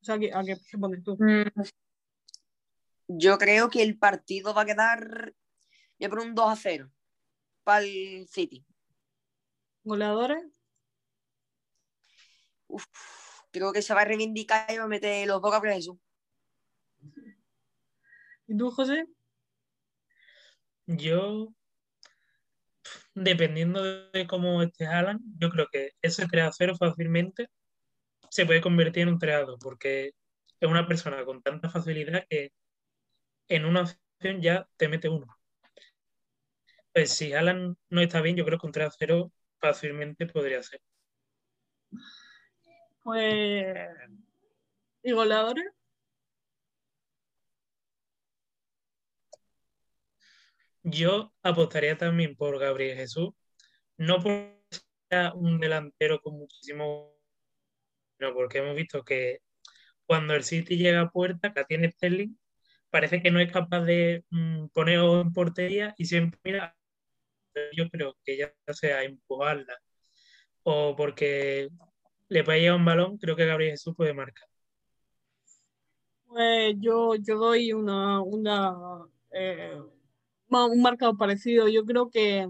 [0.00, 1.16] O sea, ¿a qué se pones tú?
[1.18, 1.62] Mm.
[3.08, 5.34] Yo creo que el partido va a quedar
[5.98, 6.90] ya por un 2 a 0
[7.64, 8.64] para el City.
[9.84, 10.44] ¿Goleadores?
[12.68, 12.86] Uf,
[13.50, 15.98] creo que se va a reivindicar y va a meter los dos a Jesús.
[18.46, 19.06] ¿Y tú, José?
[20.86, 21.52] Yo,
[23.14, 27.48] dependiendo de cómo esté Alan, yo creo que ese 3 a 0 fácilmente
[28.30, 30.12] se puede convertir en un 3 a 2, porque
[30.60, 32.52] es una persona con tanta facilidad que
[33.48, 35.26] en una acción ya te mete uno.
[36.92, 40.62] Pues si Alan no está bien, yo creo que un 3 a 0 fácilmente podría
[40.62, 40.80] ser.
[43.02, 43.88] Pues.
[45.02, 45.64] ¿Y goleadores?
[50.82, 53.30] Yo apostaría también por Gabriel Jesús,
[53.98, 54.58] no porque
[55.10, 57.19] sea un delantero con muchísimo,
[58.20, 59.40] sino porque hemos visto que
[60.06, 62.36] cuando el City llega a puerta, que tiene Sterling,
[62.90, 66.76] parece que no es capaz de mm, poner en portería y siempre mira,
[67.76, 69.78] yo creo que ya sea empujarla
[70.62, 71.70] o porque
[72.28, 74.46] le puede llevar un balón, creo que Gabriel Jesús puede marcar.
[76.26, 79.80] Pues yo, yo doy una, una eh,
[80.48, 81.68] un marcado parecido.
[81.68, 82.48] Yo creo que,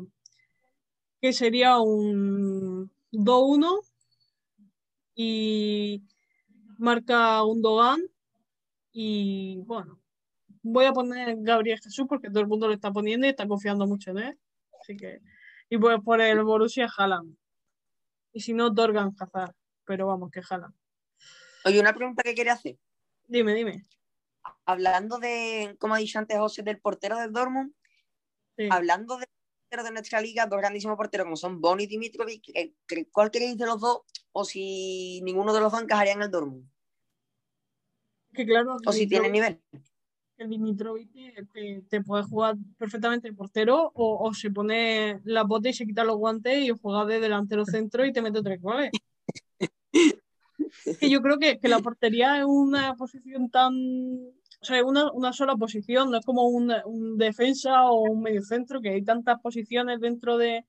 [1.20, 3.89] que sería un 2-1
[5.22, 6.02] y
[6.78, 8.00] marca un Dogan
[8.90, 10.00] y bueno,
[10.62, 13.86] voy a poner Gabriel Jesús porque todo el mundo lo está poniendo y está confiando
[13.86, 14.38] mucho en él.
[14.80, 15.20] Así que,
[15.68, 17.36] y voy a poner el Borussia Haaland.
[18.32, 19.54] Y si no, Dorgan Hazard.
[19.84, 20.74] Pero vamos, que Haaland.
[21.66, 22.78] Oye, una pregunta que quería hacer.
[23.28, 23.84] Dime, dime.
[24.64, 27.74] Hablando de, como ha dicho antes José, del portero del Dortmund,
[28.70, 29.26] Hablando de
[29.70, 32.42] de nuestra liga, dos grandísimos porteros como son Boni y Dimitrovic,
[33.12, 34.00] ¿cuál queréis de los dos?
[34.32, 36.68] O si ninguno de los dos encajaría en el Dortmund.
[38.32, 38.76] Que claro.
[38.84, 39.60] O si tiene nivel.
[40.38, 41.10] El Dimitrovic
[41.88, 46.16] te, puede jugar perfectamente el portero o, se pone la bota y se quita los
[46.16, 48.90] guantes y juega de delantero centro y te mete tres goles.
[51.00, 53.74] que yo creo que, que la portería es una posición tan
[54.62, 58.80] o sea, una, una sola posición, no es como un, un defensa o un mediocentro,
[58.80, 60.66] que hay tantas posiciones dentro de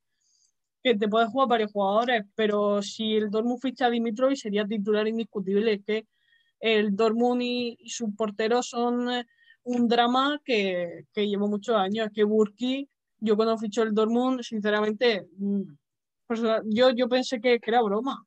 [0.84, 5.08] que te puedes jugar varios jugadores, pero si el Dortmund ficha a Dimitrovic sería titular
[5.08, 6.08] indiscutible, es que
[6.60, 9.26] el Dortmund y, sus porteros son eh,
[9.64, 14.42] un drama que, que llevo muchos años, es que Burki, yo cuando fichó el Dortmund,
[14.42, 15.62] sinceramente, mm,
[16.66, 18.26] yo, yo pensé que, que era broma,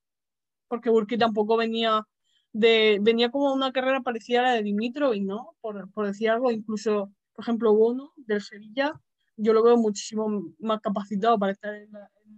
[0.68, 2.06] porque Burki tampoco venía
[2.54, 5.54] venía como una carrera parecida a la de Dimitrov, ¿no?
[5.60, 8.92] Por, por decir algo, incluso, por ejemplo, Bono del Sevilla,
[9.36, 11.90] yo lo veo muchísimo más capacitado para estar en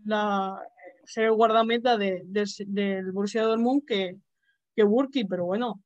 [0.05, 0.59] la,
[1.05, 4.16] ser el guardameta de, del Borussia Dortmund que,
[4.74, 5.83] que Burki, pero bueno,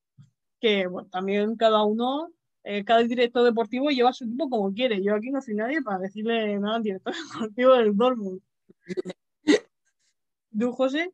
[0.60, 2.28] que también cada uno,
[2.62, 5.02] eh, cada director deportivo lleva su equipo como quiere.
[5.02, 8.40] Yo aquí no soy nadie para decirle nada al director deportivo del Dortmund.
[10.58, 11.12] ¿Tú, José?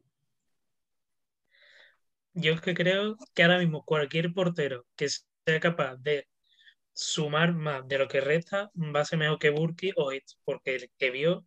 [2.37, 6.29] Yo es que creo que ahora mismo cualquier portero que sea capaz de
[6.92, 10.77] sumar más de lo que resta va a ser mejor que Burki o Hitch, porque
[10.77, 11.46] el que vio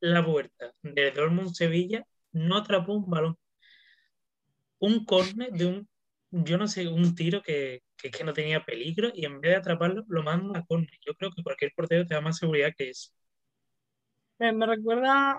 [0.00, 3.38] la vuelta de Dortmund Sevilla no atrapó un balón.
[4.80, 5.88] Un córner de un,
[6.30, 9.56] yo no sé, un tiro que, que, que, no tenía peligro y en vez de
[9.56, 10.90] atraparlo lo manda a córner.
[11.06, 13.10] Yo creo que cualquier portero te da más seguridad que eso.
[14.38, 15.36] Me, recuerda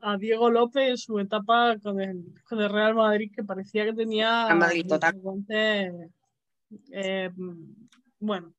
[0.00, 3.92] a, Diego López en su etapa con el, con el Real Madrid, que parecía que
[3.92, 4.52] tenía.
[4.54, 5.20] Madrid total.
[6.90, 7.30] Eh,
[8.18, 8.52] bueno,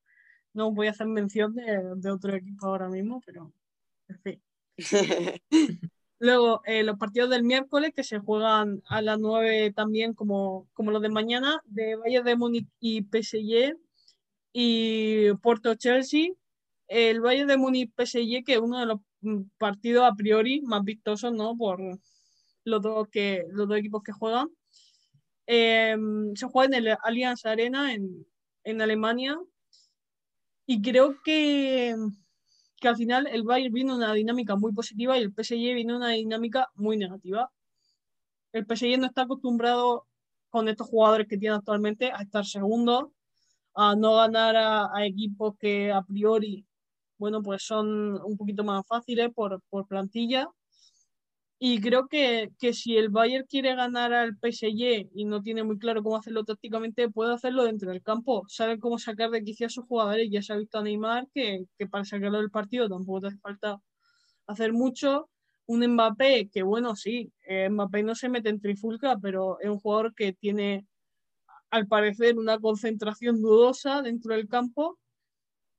[0.53, 3.51] no voy a hacer mención de, otro equipo ahora mismo, pero
[4.07, 4.41] en fin.
[6.19, 10.91] Luego, eh, los partidos del miércoles que se juegan a las 9 también, como, como
[10.91, 13.77] los de mañana, de Valle de Múnich y PSG
[14.53, 16.29] y Porto Chelsea.
[16.87, 18.99] El Valle de Múnich PSG, que es uno de los
[19.57, 21.57] partido a priori más vistoso ¿no?
[21.57, 21.79] Por
[22.63, 24.49] los dos, que, los dos equipos que juegan.
[25.47, 28.25] Em, se juega en el Allianz Arena en,
[28.63, 29.37] en, Alemania
[30.65, 31.95] y creo que,
[32.77, 36.09] que al final el Bayern viene una dinámica muy positiva y el PSG viene una
[36.09, 37.51] dinámica muy negativa.
[38.53, 40.07] El PSG no está acostumbrado
[40.49, 43.11] con estos jugadores que tiene actualmente a estar segundo,
[43.73, 46.65] a no ganar a, equipos que a priori,
[47.17, 50.49] bueno, pues son un poquito más fáciles por, por plantilla
[51.57, 55.79] y creo que, que, si el Bayern quiere ganar al PSG y no tiene muy
[55.79, 58.43] claro cómo hacerlo tácticamente, puede hacerlo dentro del campo.
[58.49, 60.29] Sabe cómo sacar de quicio a sus jugadores.
[60.29, 63.37] Ya se ha visto a Neymar que, que para sacarlo del partido tampoco te hace
[63.37, 63.81] falta
[64.47, 65.29] hacer mucho.
[65.67, 69.79] Un Mbappé que, bueno, sí, eh, Mbappé no se mete en trifulca, pero es un
[69.79, 70.85] jugador que tiene,
[71.71, 74.99] al parecer, una concentración dudosa dentro del campo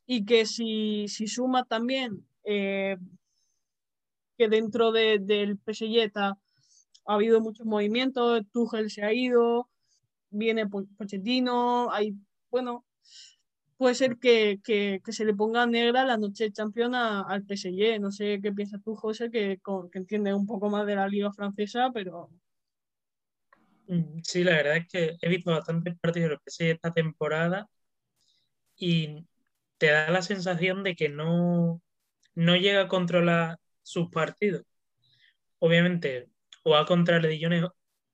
[0.07, 2.97] y que si, si suma también eh,
[4.39, 6.37] que dentro de, del PSG ha
[7.07, 9.69] habido muchos movimientos, Tuchel se ha ido,
[10.31, 12.15] viene Pochettino, hay,
[12.51, 12.85] bueno,
[13.77, 18.01] puede ser que, que, se le ponga negra la noche campeona al PSG.
[18.01, 19.61] No sé qué piensas tú, José, que,
[19.93, 22.31] que entiende un poco más de la liga francesa, pero...
[23.89, 27.69] Mm, sí, la verdad es que he visto bastantes partidos del PSG esta temporada
[28.77, 29.25] y
[29.79, 31.83] te da la sensación de que no,
[32.35, 34.65] no llega a controlar sus partidos.
[35.59, 36.29] Obviamente,
[36.65, 37.71] o a contra el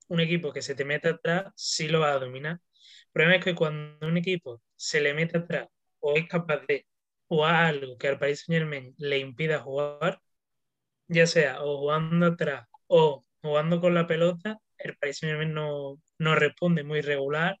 [0.09, 2.53] un equipo que se te mete atrás, sí lo va a dominar.
[2.53, 5.67] El problema es que cuando un equipo se le mete atrás
[5.99, 6.87] o es capaz de
[7.27, 10.21] jugar algo que al Paris Saint Germain le impida jugar,
[11.07, 16.01] ya sea o jugando atrás o jugando con la pelota, el Paris Saint Germain no,
[16.19, 17.59] no responde muy regular.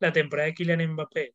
[0.00, 1.34] La temporada de Kylian Mbappé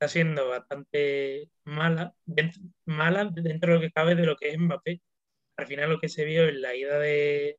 [0.00, 4.58] está siendo bastante mala, dentro, mala dentro de lo que cabe de lo que es
[4.58, 5.02] Mbappé.
[5.56, 7.58] Al final lo que se vio en la ida de,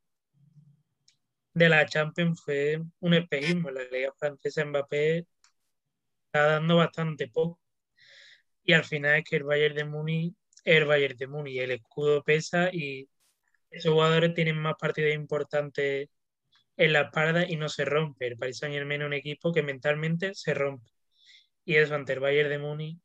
[1.53, 3.69] de la Champions fue un espejismo.
[3.69, 5.27] La liga francesa Mbappé
[6.27, 7.59] está dando bastante poco.
[8.63, 11.59] Y al final es que el Bayern de Múnich el Bayern de Múnich.
[11.59, 13.07] El escudo pesa y
[13.69, 16.09] esos jugadores tienen más partidos importantes
[16.77, 18.27] en la espalda y no se rompe.
[18.27, 20.91] El Paris Saint Germain es un equipo que mentalmente se rompe
[21.65, 22.99] y eso ante el Bayern de Múnich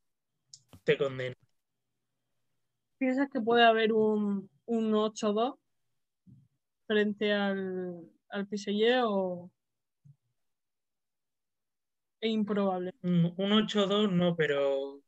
[0.85, 1.35] te condena.
[2.99, 5.55] ¿Piensas que puede haber un, un 8-2
[6.87, 9.51] frente al, al PSG o
[12.21, 12.93] es improbable?
[13.03, 15.01] Un, 8-2 no, pero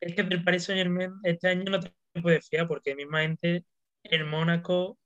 [0.00, 3.64] es que el Paris Saint Germain este año no te puede fiar porque mismamente
[4.04, 4.98] el Mónaco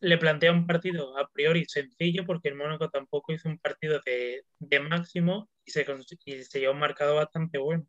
[0.00, 4.44] le plantea un partido a priori sencillo porque el Mónaco tampoco hizo un partido de,
[4.80, 5.86] máximo y se,
[6.24, 7.86] y se llevó un marcado bastante bueno.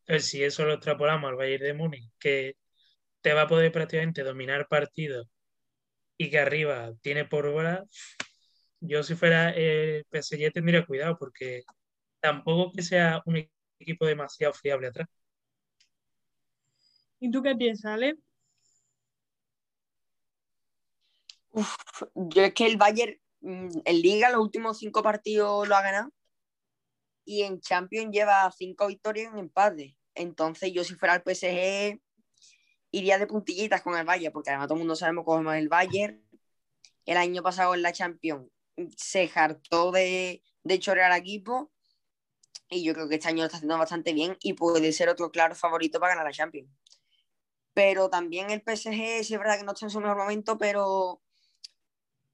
[0.00, 2.56] Entonces, si eso lo extrapolamos al Bayern de Múnich, que
[3.22, 5.28] te va a poder prácticamente dominar partidos
[6.18, 7.84] y que arriba tiene por hora,
[8.80, 11.62] yo si fuera el PSG tendría cuidado porque
[12.20, 15.08] tampoco que sea un equipo demasiado fiable atrás.
[17.20, 18.16] ¿Y tú qué piensas, Ale?
[22.14, 26.10] Yo es que el Bayern mm, en Liga los últimos cinco partidos lo ha ganado
[27.24, 29.96] y en Champions lleva cinco victorias en empate.
[30.14, 32.00] Entonces yo si fuera el PSG
[32.90, 35.68] iría de puntillitas con el Bayern, porque además todo el mundo sabemos cómo es el
[35.68, 36.22] Bayern.
[37.06, 38.48] El año pasado en la Champions
[38.96, 41.72] se hartó de, de chorear al equipo
[42.70, 45.30] y yo creo que este año lo está haciendo bastante bien y puede ser otro
[45.30, 46.70] claro favorito para ganar la Champions.
[47.72, 51.20] Pero también el PSG, sí es verdad que no está en su mejor momento, pero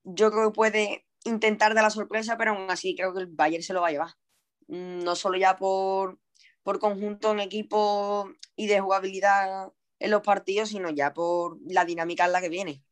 [0.05, 3.63] yo creo que puede intentar dar la sorpresa, pero aún así creo que el Bayern
[3.63, 4.11] se lo va a llevar.
[4.69, 6.19] Mm, no solo ya por,
[6.63, 12.25] por conjunto en equipo y de jugabilidad en los partidos, sino ya por la dinámica
[12.25, 12.83] en la que viene,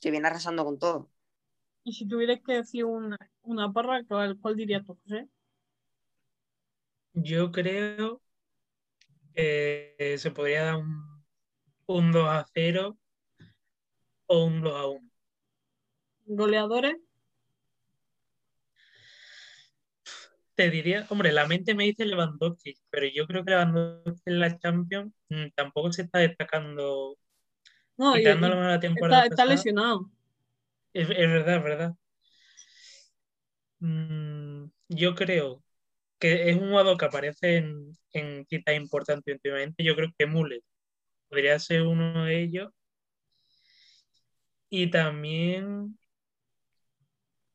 [0.00, 1.10] que viene arrasando con todo.
[1.84, 5.28] Y si tuvieras que decir una, una parra, ¿cuál, dirías tú, José?
[7.14, 8.22] Yo creo
[9.34, 11.24] que se podría dar un,
[11.86, 12.96] un 2 a 0
[14.26, 15.11] o un 2 a 1
[16.26, 16.96] goleadores?
[20.54, 24.58] Te diría, hombre, la mente me dice Lewandowski, pero yo creo que Lewandowski en la
[24.58, 27.16] Champions mm, tampoco se está destacando.
[27.96, 30.10] No, la temporada está, lesionado.
[30.92, 31.94] Es, verdad, es verdad.
[33.80, 35.64] Mm, yo creo
[36.18, 39.82] que es un jugador que aparece en, en citas importantes últimamente.
[39.82, 40.62] Yo creo que Mule
[41.28, 42.70] podría ser uno de ellos.
[44.68, 45.98] Y también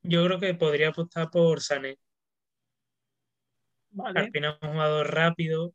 [0.07, 1.97] yo creo que podría apostar por Sané.
[4.03, 5.73] Al final un jugador rápido,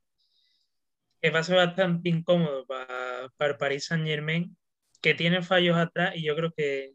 [1.20, 4.56] que va a ser bastante incómodo para, para Paris Saint Germain,
[5.00, 6.94] que tiene fallos atrás y yo creo que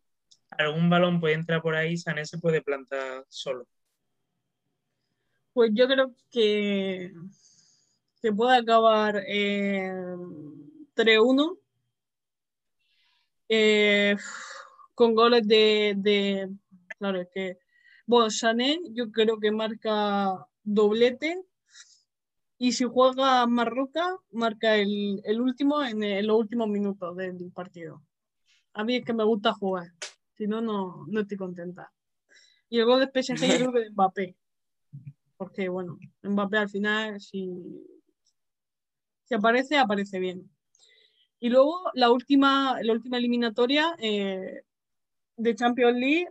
[0.51, 3.67] algún balón puede entrar por ahí, Sané se puede plantar solo.
[5.53, 7.11] Pues yo creo que
[8.21, 9.15] se puede acabar
[10.93, 11.57] 3-1
[13.49, 14.15] eh,
[14.93, 16.49] con goles de, de,
[16.99, 17.57] claro, es que,
[18.05, 21.41] bueno, Sané yo creo que marca doblete
[22.59, 28.03] y si juega Marroca, marca el, último en, los últimos minutos del partido.
[28.73, 29.87] A mí es que me gusta jugar,
[30.35, 31.91] si no, no, estoy contenta.
[32.69, 34.35] Y el gol de PSG yo creo que de Mbappé,
[35.37, 37.47] porque bueno, Mbappé al final si,
[39.25, 40.49] si aparece, aparece bien.
[41.39, 44.63] Y luego la última, la última eliminatoria eh,
[45.37, 46.27] de Champions League,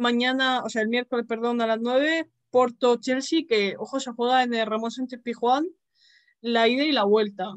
[0.00, 4.54] mañana, o sea, el miércoles, perdón, a las 9, Porto-Chelsea, que, ojo, se juega en
[4.54, 5.66] el Ramón Sánchez Pijuán,
[6.40, 7.54] la ida y la vuelta.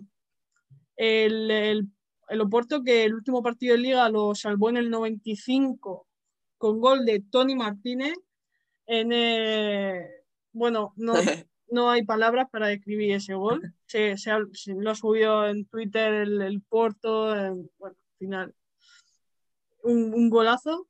[0.96, 1.88] El, el,
[2.30, 6.08] el Oporto, que el último partido de liga lo salvó en el 95
[6.58, 8.16] con gol de Tony Martínez.
[8.86, 10.08] En, eh,
[10.52, 11.14] bueno, no,
[11.70, 13.74] no hay palabras para describir ese gol.
[13.86, 14.32] Se, se,
[14.76, 17.28] lo subió en Twitter el, Porto,
[17.78, 18.56] bueno, al final,
[19.84, 20.88] un, un, golazo.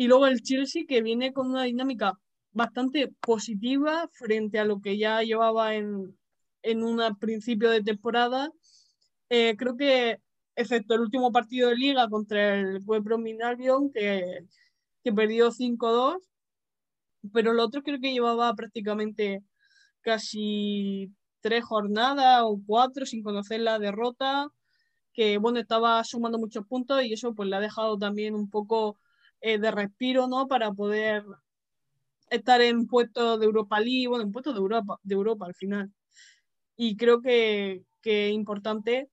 [0.00, 2.18] Y luego el Chelsea que viene con una dinámica
[2.52, 6.16] bastante positiva frente a lo que ya llevaba en,
[6.62, 8.50] en un principio de temporada.
[9.28, 10.16] Eh, creo que,
[10.56, 13.04] excepto el último partido de liga contra el Web
[13.44, 14.46] Albion, que,
[15.04, 16.16] que perdió 5-2,
[17.30, 19.44] pero el otro creo que llevaba prácticamente
[20.00, 24.48] casi tres jornadas o cuatro sin conocer la derrota,
[25.12, 28.98] que bueno, estaba sumando muchos puntos y eso pues le ha dejado también un poco
[29.40, 30.46] eh, de respiro, ¿no?
[30.48, 31.24] Para poder
[32.30, 35.92] estar en puestos de Europa League, bueno, en puestos de Europa, de Europa al final.
[36.76, 39.08] Y creo que, que es importante.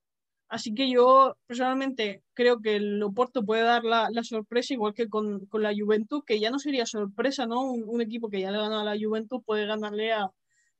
[0.48, 5.08] Así que yo personalmente creo que el Oporto puede dar la, la sorpresa, igual que
[5.08, 7.62] con, con, la Juventus, que ya no sería sorpresa, ¿no?
[7.72, 10.30] Un, equipo que ya le ganado a la Juventus puede ganarle a,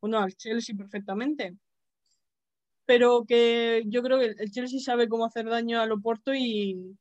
[0.00, 1.56] bueno, al Chelsea perfectamente.
[2.86, 6.96] Pero que yo creo que el Chelsea sabe cómo hacer daño al Oporto y,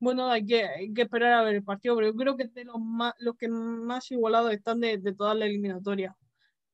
[0.00, 3.14] bueno, hay que, esperar a ver el partido, pero yo creo que de los, más,
[3.18, 6.16] los que más igualados están de, de toda la eliminatoria.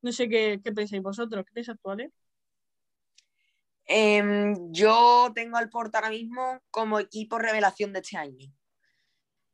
[0.03, 2.12] No sé qué, qué pensáis vosotros, ¿crees actuales?
[3.87, 8.53] Em, yo tengo al Porto ahora mismo como equipo revelación de este año.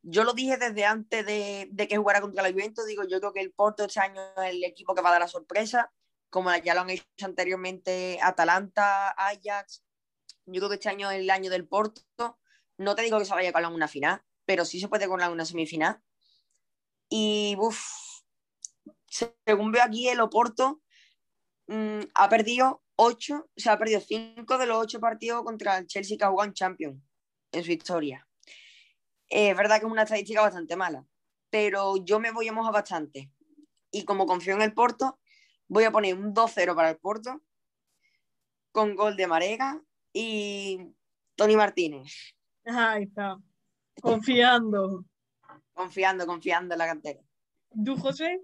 [0.03, 3.33] Yo lo dije desde antes de, de, que jugara contra la Juventus, digo, yo creo
[3.33, 5.91] que el Porto este año es el equipo que va a dar la sorpresa,
[6.29, 9.83] como ya lo han hecho anteriormente Atalanta, Ajax.
[10.45, 12.37] Yo creo que este año es el año del Porto
[12.77, 15.31] no te digo que se vaya a colar una final, pero sí se puede colar
[15.31, 16.01] una semifinal.
[17.09, 17.81] Y, uff,
[19.45, 20.81] según veo aquí, el Oporto
[21.67, 26.17] mm, ha perdido ocho, se ha perdido cinco de los ocho partidos contra el Chelsea
[26.17, 27.01] que ha jugado en Champions
[27.51, 28.27] en su historia.
[29.29, 31.05] Es verdad que es una estadística bastante mala,
[31.49, 33.31] pero yo me voy a mojar bastante.
[33.91, 35.19] Y como confío en el Porto,
[35.67, 37.41] voy a poner un 2-0 para el Porto
[38.71, 40.79] con gol de Marega y
[41.35, 42.35] Tony Martínez.
[42.65, 43.37] Ahí está.
[44.01, 45.05] Confiando.
[45.73, 47.19] confiando, confiando en la cantera.
[47.85, 48.41] ¿Tú, José?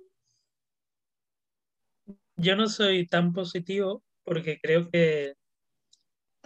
[2.36, 5.34] Yo no soy tan positivo porque creo que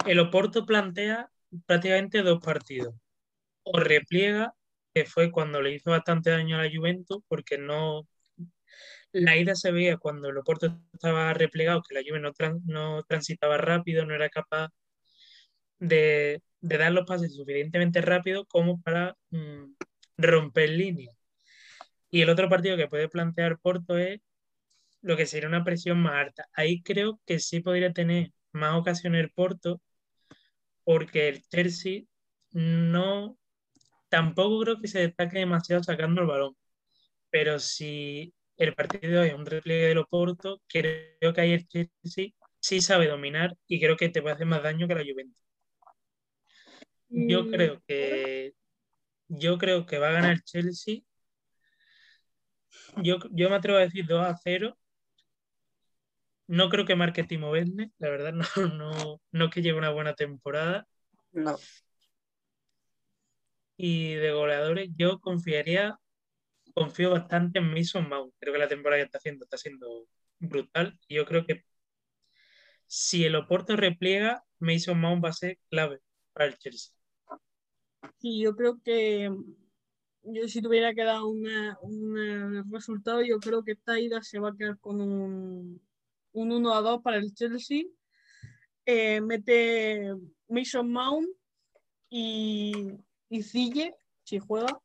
[0.06, 1.30] el Oporto plantea
[1.66, 2.94] prácticamente dos partidos.
[3.62, 4.54] O repliega,
[4.92, 8.06] que fue cuando le hizo bastante daño a la Juventus, porque no.
[9.12, 12.34] La ida se veía cuando el Oporto estaba replegado, que la Juventus
[12.66, 14.70] no, no transitaba rápido, no era capaz
[15.78, 19.74] de, de dar los pases suficientemente rápido como para mm,
[20.18, 21.16] romper líneas.
[22.10, 24.20] Y el otro partido que puede plantear Porto es
[25.02, 26.46] lo que sería una presión más alta.
[26.54, 29.82] Ahí creo que sí podría tener más ocasiones el Porto,
[30.84, 32.04] porque el Chelsea
[32.52, 33.38] no,
[34.08, 36.56] tampoco creo que se destaque demasiado sacando el balón.
[37.30, 42.30] Pero si el partido es un repliegue de los Porto, creo que ahí el Chelsea
[42.60, 45.43] sí sabe dominar y creo que te puede hacer más daño que la Juventus.
[47.16, 48.54] Yo creo que
[49.28, 51.02] yo creo que va a ganar Chelsea.
[52.96, 54.76] Yo, yo me atrevo a decir 2 a 0.
[56.46, 58.44] No creo que marque Timo Werner, la verdad, no,
[58.74, 60.86] no, no que lleve una buena temporada.
[61.32, 61.56] No.
[63.76, 65.96] Y de goleadores, yo confiaría,
[66.74, 68.34] confío bastante en Mason Mount.
[68.40, 70.06] Creo que la temporada que está haciendo está siendo
[70.38, 70.98] brutal.
[71.08, 71.64] Y yo creo que
[72.86, 76.00] si el Oporto repliega, Mason Mount va a ser clave
[76.32, 76.94] para el Chelsea.
[78.18, 79.30] Sí, yo creo que
[80.24, 84.56] yo si tuviera que dar un resultado, yo creo que esta ida se va a
[84.56, 85.80] quedar con un,
[86.32, 87.84] un 1 a 2 para el Chelsea.
[88.86, 90.14] Eh, mete
[90.48, 91.28] Mason Mount
[92.10, 92.72] y,
[93.28, 94.80] y Zille, si juega.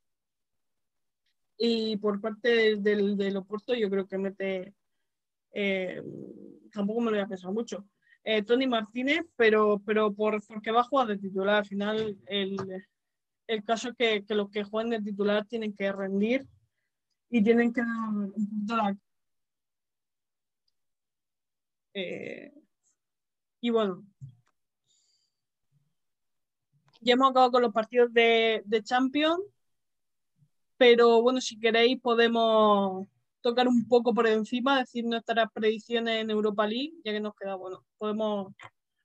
[1.57, 4.73] Y por parte del, del, Oporto, yo creo que mete.
[5.51, 6.01] Eh,
[6.71, 7.85] tampoco me lo voy a pensar mucho.
[8.23, 11.55] eh, Tony Martínez, pero, pero por, porque va a jugar de titular.
[11.55, 12.57] Al final, el,
[13.49, 16.47] el caso es que, los que jueguen de titular tienen que rendir
[17.29, 18.95] y tienen que dar un punto la...
[21.95, 22.53] Eh,
[23.61, 24.05] y bueno,
[27.01, 29.41] ya hemos acabado con los partidos de, de Champions,
[30.77, 33.07] pero bueno, si queréis podemos
[33.41, 37.55] tocar un poco por encima, decir nuestras predicciones en Europa League, ya que nos queda,
[37.55, 38.53] bueno, podemos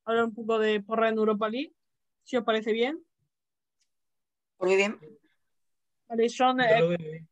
[0.05, 1.73] hablar un poco de porra en Europa League,
[2.25, 3.03] si os parece bien.
[4.59, 4.99] Muy bien.
[6.09, 7.27] Vale, son, eh,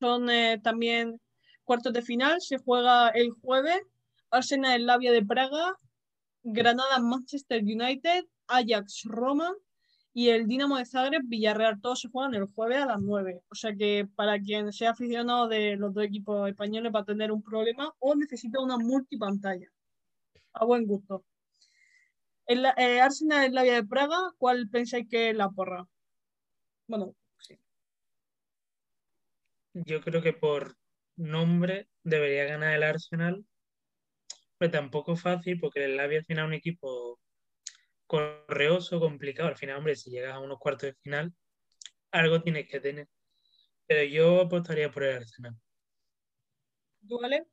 [0.00, 1.20] son eh, también
[1.64, 3.80] cuartos de final, se juega el jueves,
[4.30, 5.76] Arsenal en Labia de Praga,
[6.42, 9.52] Granada Manchester United, Ajax Roma,
[10.14, 13.42] y el Dinamo de Zagreb, Villarreal, todos se juegan el jueves a las 9.
[13.50, 17.32] O sea que para quien sea aficionado de los dos equipos españoles va a tener
[17.32, 19.68] un problema o necesita una multipantalla.
[20.52, 21.24] A buen gusto.
[22.44, 25.86] El, eh, Arsenal en la vía de Praga, ¿cuál pensáis que es la porra?
[26.86, 27.58] Bueno, sí.
[29.74, 30.76] Yo creo que por
[31.16, 33.44] nombre debería ganar el Arsenal,
[34.58, 37.18] pero tampoco fácil porque el Labia al final un equipo
[38.06, 39.48] correoso, complicado.
[39.48, 41.34] Al final, hombre, si llegas a unos cuartos de final,
[42.10, 43.08] algo tienes que tener.
[43.86, 45.56] Pero yo apostaría por el Arsenal.
[47.08, 47.46] ¿Tú, vale?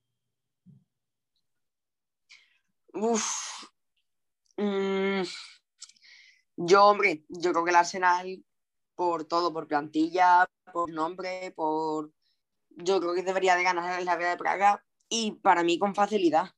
[2.93, 3.63] Uf.
[4.57, 5.23] Mm.
[6.57, 8.43] Yo, hombre, yo creo que el Arsenal,
[8.99, 12.11] por todo, por plantilla, por nombre, por.
[12.71, 16.49] Yo creo que debería de ganar la Vía de Praga y para mí con facilidad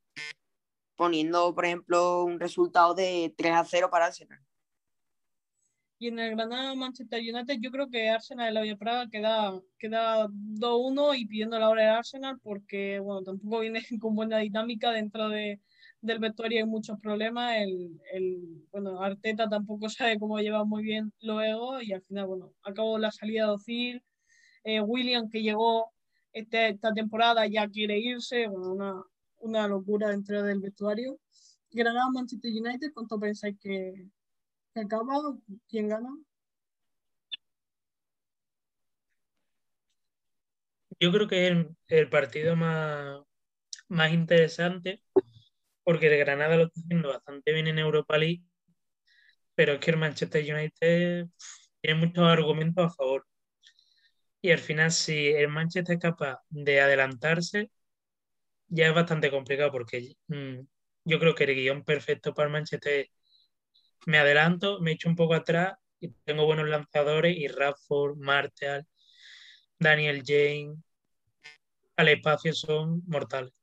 [0.95, 4.39] poniendo, por ejemplo, un resultado de 3 a 0 para Arsenal.
[5.99, 9.61] Y en el Granada Manchester United, yo creo que Arsenal de la Vía Praga queda,
[9.77, 14.89] queda 2-1 y pidiendo la hora de Arsenal porque, bueno, tampoco viene con buena dinámica
[14.89, 15.61] dentro de,
[16.01, 17.57] del vestuario hay muchos problemas.
[17.57, 22.53] El, el, bueno, Arteta tampoco sabe cómo lleva muy bien luego y al final, bueno,
[22.63, 24.03] acabó la salida de Ozil.
[24.63, 25.91] Eh, William, que llegó
[26.33, 28.47] este, esta temporada, ya quiere irse.
[28.47, 29.03] Bueno, una,
[29.39, 31.19] una locura dentro del vestuario.
[31.71, 34.07] Granada Manchester United, ¿cuánto pensáis que,
[34.75, 35.37] acaba?
[35.69, 36.09] ¿Quién gana?
[40.99, 43.21] Yo creo que es el, partido más,
[43.87, 45.01] más interesante
[45.83, 48.43] porque el Granada lo está haciendo bastante bien en Europa League,
[49.55, 51.27] pero es que el Manchester United
[51.81, 53.25] tiene muchos argumentos a favor.
[54.41, 57.69] Y al final, si el Manchester es capaz de adelantarse,
[58.67, 60.59] ya es bastante complicado porque mm,
[61.05, 63.07] yo creo que el guion perfecto para el Manchester
[64.07, 68.87] me adelanto, me echo un poco atrás y tengo buenos lanzadores y Radford, Martial,
[69.79, 70.75] Daniel Jane
[71.95, 73.53] al espacio son mortales.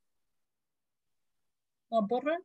[1.91, 2.39] ¿La porra?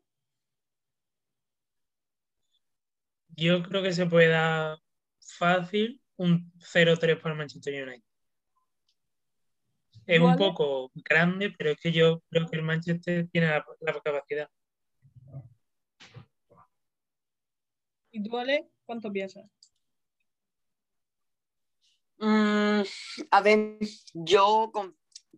[3.36, 4.78] Yo creo que se puede dar
[5.20, 8.04] fácil un 0-3 para el Manchester United.
[10.06, 13.66] Es un poco grande, pero es que yo creo que el Manchester tiene la,
[14.04, 14.50] capacidad.
[18.12, 19.46] ¿Y tú, Ale, cuánto piensas?
[22.18, 22.82] Mm,
[23.32, 23.78] a ver,
[24.14, 24.72] yo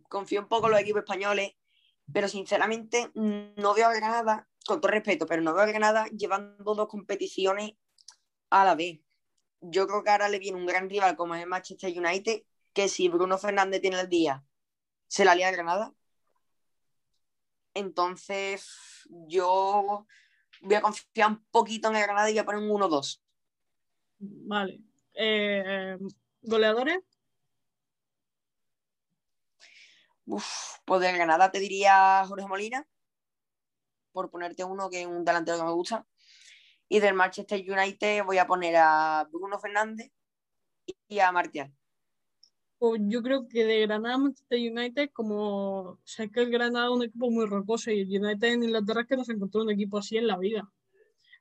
[0.08, 1.52] confío un poco en los equipos españoles,
[2.12, 6.74] pero sinceramente no veo a Granada, con todo respeto, pero no veo a Granada llevando
[6.74, 7.72] dos competiciones
[8.50, 9.00] a la vez.
[9.60, 12.42] Yo creo que ahora le viene un gran rival como es el Manchester United,
[12.72, 14.44] que si Bruno Fernández tiene el día
[15.08, 15.94] se la lía Granada.
[17.74, 20.06] Entonces, yo
[20.62, 23.22] voy a confiar un poquito en el Granada y voy a poner un 1-2.
[24.18, 24.80] Vale.
[25.14, 25.98] Eh,
[26.42, 26.98] ¿Goleadores?
[30.26, 32.86] Uf, pues del Granada te diría Jorge Molina,
[34.12, 36.06] por ponerte uno que es un delantero que me gusta.
[36.88, 40.12] Y del Manchester United voy a poner a Bruno Fernández
[41.08, 41.72] y a Martial
[43.00, 47.30] yo creo que de Granada Manchester United, como sé que el Granada es un equipo
[47.30, 50.16] muy rocoso y el United en Inglaterra es que no se encontró un equipo así
[50.16, 50.70] en la vida.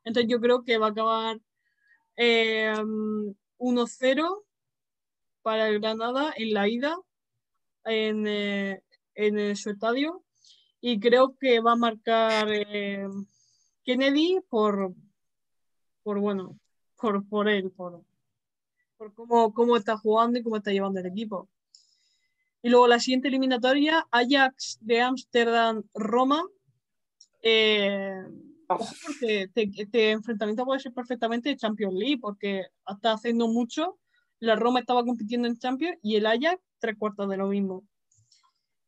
[0.03, 1.39] Entonces yo creo que va a acabar
[2.17, 4.43] 1-0 em,
[5.41, 6.97] para el Granada en la ida
[7.86, 8.81] en, eh,
[9.13, 10.23] en su estadio
[10.81, 13.25] y creo que va a marcar em,
[13.83, 14.93] Kennedy por,
[16.03, 16.59] por bueno,
[16.95, 18.03] por, por él, por,
[18.97, 21.49] por cómo, cómo está jugando y cómo está llevando el equipo.
[22.61, 26.43] Y luego la siguiente eliminatoria, Ajax de Ámsterdam, Roma.
[27.41, 28.23] Eh,
[28.67, 33.99] porque este, enfrentamiento puede ser perfectamente Champions League, porque hasta haciendo mucho
[34.39, 37.83] la Roma estaba compitiendo en Champions y el Ajax tres cuartos de lo mismo.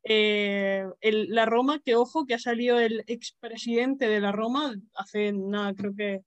[0.03, 5.73] eh, la Roma, que ojo, que ha salido el expresidente de la Roma hace nada,
[5.73, 6.23] creo que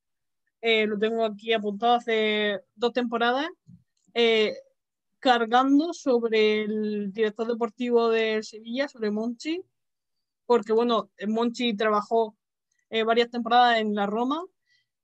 [0.60, 3.48] eh, lo tengo aquí apuntado hace dos temporadas,
[4.14, 4.54] eh,
[5.18, 9.62] cargando sobre el director deportivo de Sevilla, sobre Monchi,
[10.46, 12.36] porque bueno, Monchi trabajó
[13.06, 14.44] varias temporadas en la Roma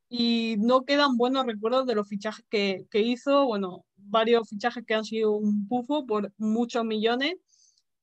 [0.08, 4.94] y no quedan buenos recuerdos de los fichajes que, que hizo, bueno, varios fichajes que
[4.94, 7.36] han sido un pufo por muchos millones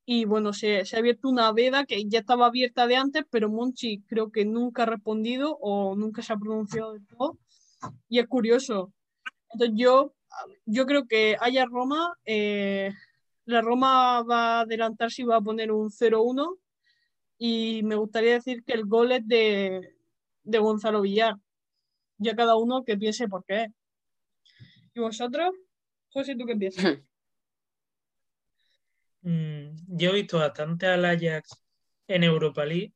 [0.05, 3.49] y bueno, se, se, ha abierto una veda que ya estaba abierta de antes, pero
[3.49, 7.37] Monchi creo que nunca ha respondido o nunca se ha pronunciado de todo.
[8.09, 8.91] Y es curioso.
[9.51, 10.13] Entonces yo,
[10.65, 12.91] yo creo que haya Roma, eh,
[13.45, 16.57] la Roma va a adelantarse y va a poner un 0-1
[17.37, 19.95] y me gustaría decir que el gol es de,
[20.43, 21.35] de Gonzalo Villar.
[22.23, 23.67] Ya cada uno que piense por qué.
[24.93, 25.51] ¿Y vosotros?
[26.11, 26.99] José, ¿tú qué piensas?
[29.21, 31.63] Mm, yo he visto bastante al Ajax
[32.07, 32.93] en Europa League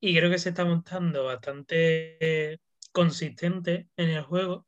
[0.00, 2.60] y creo que se está mostrando bastante
[2.92, 4.66] consistente en el juego.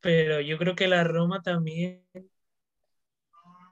[0.00, 2.06] Pero yo creo que la Roma también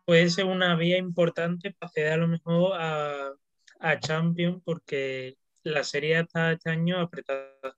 [0.04, 3.32] puede ser una vía importante para acceder a lo mejor a,
[3.80, 7.76] a Champions porque la serie está este año apretada.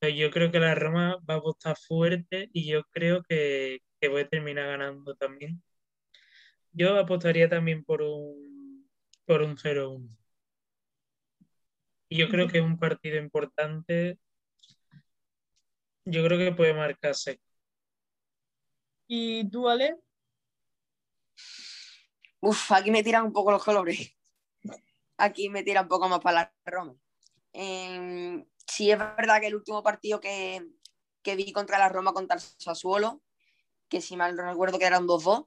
[0.00, 4.24] Yo creo que la Roma va a apostar fuerte y yo creo que, que puede
[4.26, 5.62] terminar ganando también.
[6.72, 8.88] Yo apostaría también por un,
[9.26, 10.08] por un 0-1.
[12.08, 14.18] Y yo creo que es un partido importante.
[16.04, 17.40] Yo creo que puede marcarse.
[19.08, 19.96] ¿Y tú, Ale?
[22.40, 24.16] Uf, aquí me tiran un poco los colores.
[25.16, 26.94] Aquí me tira un poco más para la Roma.
[27.52, 30.64] Eh, sí, es verdad que el último partido que,
[31.24, 33.22] vi contra la Roma contra el Sassuolo,
[33.88, 35.46] que si mal no recuerdo que eran 2-2,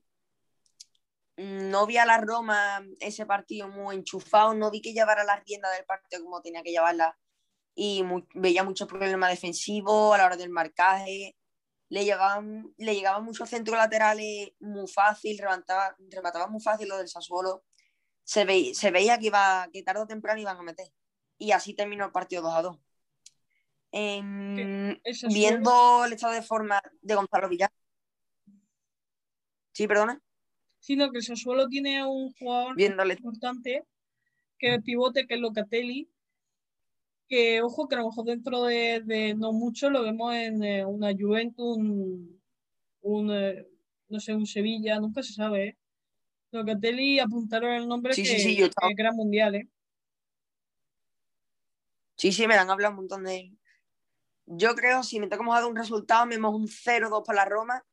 [1.38, 5.72] no vi a la Roma ese partido muy enchufado, no vi que llevara la rienda
[5.72, 7.18] del partido como tenía que llevarla.
[7.74, 8.04] Y
[8.36, 11.36] veía muchos problemas defensivos a la hora del marcaje,
[11.90, 17.08] le llegaban, le llegaban muchos centros laterales muy fácil, remataba, remataba muy fácil lo del
[17.08, 17.64] Sassuolo,
[18.24, 20.88] se, se veía que, iba, que tarde o temprano iban a meter.
[21.38, 22.80] Y así terminó el partido 2 a 2.
[23.92, 27.72] Viendo el estado de forma de Gonzalo Villar.
[29.74, 30.22] Sí, perdona
[30.82, 33.86] sino que el Sassuolo tiene un jugador importante
[34.58, 36.10] que el pivote, que es Locatelli,
[37.28, 41.14] que ojo que a lo mejor dentro de, no mucho lo vemos en eh, una
[41.18, 43.68] Juventus, un, eh,
[44.10, 45.68] no sé, un Sevilla, nunca se sabe.
[45.68, 45.78] ¿eh?
[46.52, 49.56] Locatelli apuntaron el nombre que, era mundial.
[49.56, 49.70] ¿eh?
[52.18, 53.58] Sí, sí, me han hablado un montón de él.
[54.54, 57.86] Yo creo, si me tengo que dar un resultado, me un 0-2 para la Roma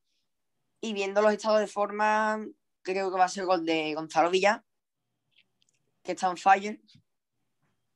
[0.81, 2.45] y viendo los estados de forma,
[2.83, 4.65] creo que va a ser gol de Gonzalo Villa,
[6.03, 6.81] que está en fire.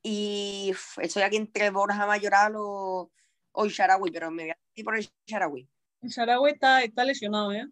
[0.01, 3.11] Y estoy aquí entre Borja Mayoral o,
[3.51, 5.67] o Isharawi, pero me voy a ir por el Isharawi.
[6.01, 7.67] Isharawi está, está lesionado, ¿eh?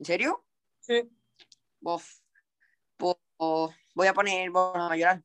[0.00, 0.44] ¿En serio?
[0.80, 1.08] Sí.
[1.80, 2.20] Pues,
[2.98, 5.24] voy a poner Borja Mayoral.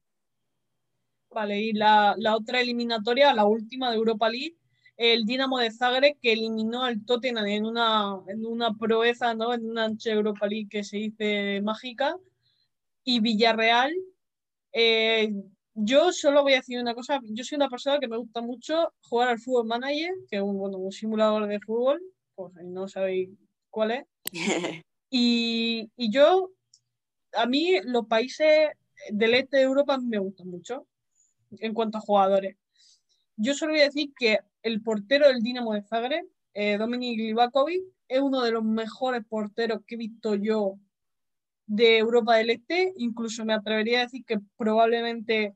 [1.33, 4.55] Vale, y la, la otra eliminatoria, la última de Europa League,
[4.97, 9.53] el Dinamo de Zagreb que eliminó al Tottenham en una, en una proeza, ¿no?
[9.53, 12.15] en una Europa League que se dice mágica,
[13.03, 13.93] y Villarreal.
[14.71, 15.33] Eh,
[15.73, 18.93] yo solo voy a decir una cosa, yo soy una persona que me gusta mucho
[19.01, 21.99] jugar al Fútbol Manager, que es un, bueno, un simulador de fútbol,
[22.35, 23.29] pues no sabéis
[23.71, 24.05] cuál es.
[25.09, 26.51] y, y yo,
[27.33, 28.69] a mí los países
[29.09, 30.87] del este de Europa me gustan mucho
[31.59, 32.57] en cuanto a jugadores.
[33.35, 37.83] Yo solo voy a decir que el portero del Dinamo de Zagreb, eh, Dominik Livakovic,
[38.07, 40.77] es uno de los mejores porteros que he visto yo
[41.65, 42.93] de Europa del Este.
[42.97, 45.55] Incluso me atrevería a decir que probablemente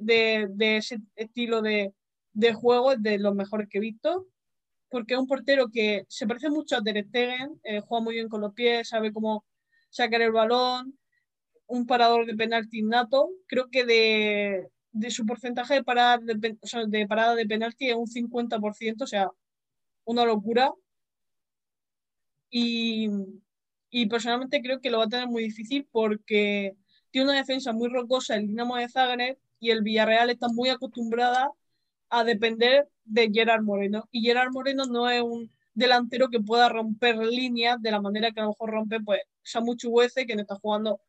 [0.00, 1.94] de, de ese estilo de,
[2.32, 4.26] de, juego es de los mejores que he visto.
[4.90, 8.28] Porque es un portero que se parece mucho a Ter Stegen, eh, juega muy bien
[8.28, 9.44] con los pies, sabe cómo
[9.88, 10.98] sacar el balón,
[11.66, 13.30] un parador de penalti nato.
[13.46, 18.06] Creo que de, de su porcentaje de parada de, o parada de penalti es un
[18.06, 19.30] 50%, o sea,
[20.04, 20.72] una locura.
[22.50, 23.08] Y,
[23.90, 26.76] y, personalmente creo que lo va a tener muy difícil porque
[27.10, 31.50] tiene una defensa muy rocosa el Dinamo de Zagreb y el Villarreal está muy acostumbrada
[32.08, 34.08] a depender de Gerard Moreno.
[34.10, 38.40] Y Gerard Moreno no es un delantero que pueda romper líneas de la manera que
[38.40, 41.00] a lo mejor rompe pues Samu Chuguece, que no está jugando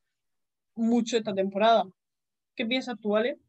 [0.75, 1.85] mucho esta temporada.
[2.55, 3.39] ¿Qué piensas tú, Ale?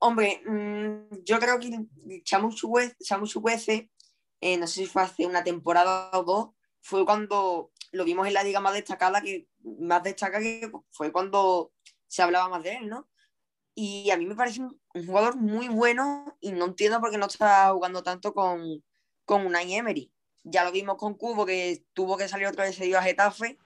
[0.00, 1.86] Hombre, mm, yo creo que
[2.24, 3.90] Samu Chukwueze
[4.40, 6.48] eh, no sé si fue hace una temporada o dos,
[6.80, 9.48] fue cuando lo vimos en la liga más destacada, que
[9.80, 11.72] más destaca que fue cuando
[12.06, 13.08] se hablaba más de él, ¿no?
[13.74, 17.26] Y a mí me parece un, jugador muy bueno y no entiendo por qué no
[17.26, 18.82] está jugando tanto con,
[19.24, 20.12] con Unai Emery.
[20.44, 23.58] Ya lo vimos con Cubo, que tuvo que salir otra vez seguido a Getafe,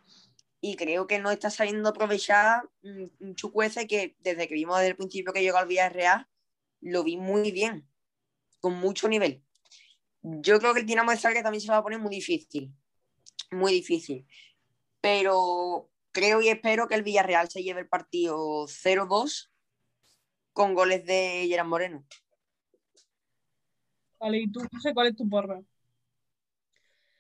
[0.65, 4.97] y creo que no está sabiendo aprovechar un Chucuece que desde que vimos desde el
[4.97, 6.29] principio que llegó al Villarreal,
[6.81, 7.89] lo vi muy bien,
[8.61, 9.43] con mucho nivel.
[10.23, 12.73] Yo creo que el Dinamo de Zagreb también se va a poner muy difícil,
[13.51, 14.25] muy difícil.
[15.01, 19.51] Pero creo y espero que el Villarreal se lleve el partido 0-2
[20.53, 22.07] con goles de Gerard Moreno.
[24.21, 25.61] Vale, ¿y tú, no sé cuál es tu porra?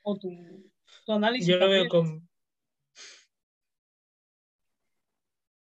[0.02, 0.30] O tu,
[1.08, 1.48] análisis.
[1.48, 2.31] Yo lo veo con.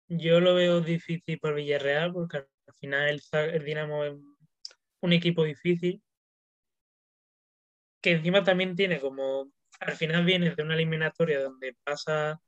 [0.10, 3.22] Yo lo veo difícil por Villarreal porque al final el,
[3.53, 4.14] el Dinamo es
[5.01, 6.01] un equipo difícil
[8.01, 12.41] que encima también tiene como, al final viene de una eliminatoria donde pasa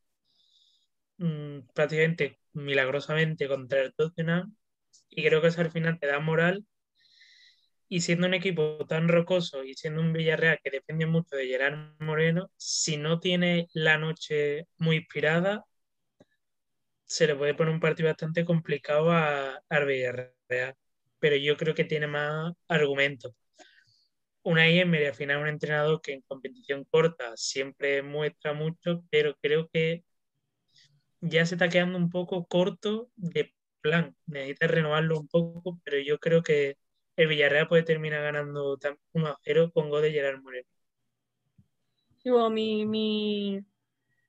[1.17, 4.55] mm, prácticamente milagrosamente contra el Tottenham
[5.09, 6.65] y creo que eso al final te da moral.
[7.89, 11.95] Y siendo un equipo tan rocoso y siendo un Villarreal que depende mucho de Gerard
[11.99, 15.65] Moreno, si no tiene la noche muy inspirada,
[17.11, 20.75] se le puede poner un partido bastante complicado a, al Villarreal.
[21.19, 23.33] Pero yo creo que tiene más argumentos
[24.43, 29.69] una Emery al final un entrenador que en competición corta siempre muestra mucho, pero creo
[29.71, 30.03] que
[31.21, 34.15] ya se está quedando un poco corto de plan.
[34.25, 36.77] Necesita renovarlo un poco, pero yo creo que
[37.15, 38.77] el Villarreal puede terminar ganando
[39.13, 40.67] 1 a 0 con gol de Gerard Moreno.
[42.17, 43.65] Sí, bueno, mi, mi,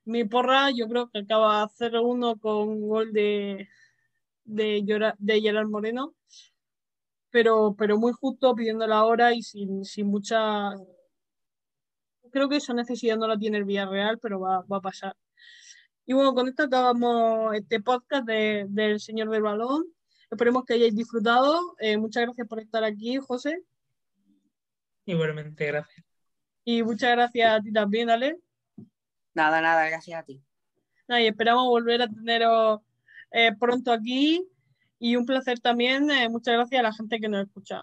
[0.04, 3.68] mi porra yo creo que acaba 0-1 con gol de,
[4.44, 6.14] de, de Gerard Moreno
[7.32, 10.74] pero, pero muy justo pidiendo la hora y sin, sin mucha...
[12.30, 15.16] Creo que esa necesidad no la tiene el Villarreal, pero va, va a pasar.
[16.04, 19.84] Y bueno, con esto acabamos este podcast de, del Señor del Balón.
[20.30, 21.74] Esperemos que hayáis disfrutado.
[21.78, 23.62] Eh, muchas gracias por estar aquí, José.
[25.06, 26.04] Igualmente, gracias.
[26.64, 28.38] Y muchas gracias a ti también, Ale.
[29.34, 30.42] Nada, nada, gracias a ti.
[31.08, 32.80] y esperamos volver a teneros
[33.30, 34.46] eh, pronto aquí
[34.98, 36.10] y un placer también.
[36.10, 37.82] Eh, muchas gracias a la gente que nos escucha.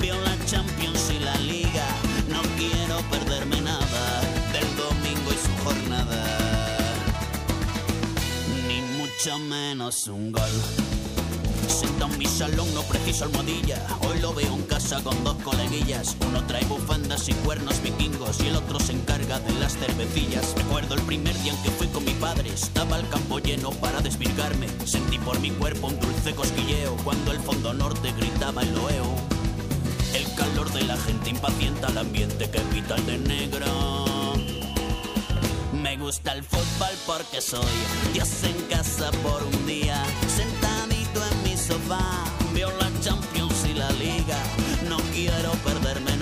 [0.00, 1.86] Veo la Champions y la Liga.
[2.28, 4.20] No quiero perderme nada
[4.52, 6.24] del domingo y su jornada.
[8.66, 10.83] Ni mucho menos un gol.
[11.68, 13.80] Senta en mi salón, no preciso almohadilla.
[14.00, 16.16] Hoy lo veo en casa con dos coleguillas.
[16.28, 20.54] Uno trae bufandas y cuernos vikingos y el otro se encarga de las cervecillas.
[20.56, 22.50] Recuerdo el primer día en que fui con mi padre.
[22.50, 24.68] Estaba el campo lleno para desvirgarme.
[24.84, 29.14] Sentí por mi cuerpo un dulce cosquilleo cuando el fondo norte gritaba el loeo.
[30.14, 34.04] El calor de la gente impacienta el ambiente que pita el de negro.
[35.72, 37.60] Me gusta el fútbol porque soy
[38.12, 40.02] Dios en casa por un día
[41.94, 44.38] sofá, veo la Champions y la Liga.
[44.88, 46.13] No quiero perderme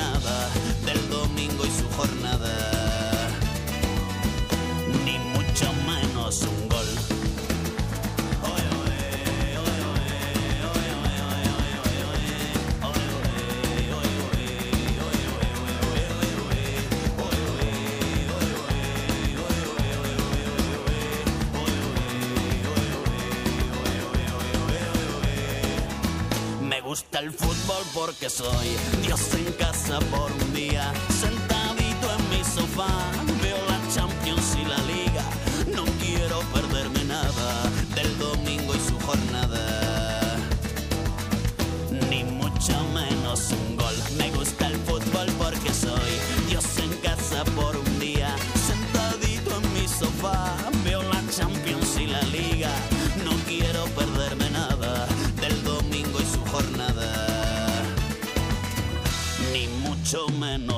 [27.23, 28.69] el fútbol porque soy.
[29.03, 33.11] Dios en casa por un día, sentadito en mi sofá,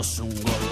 [0.04, 0.63] Nelson Glover.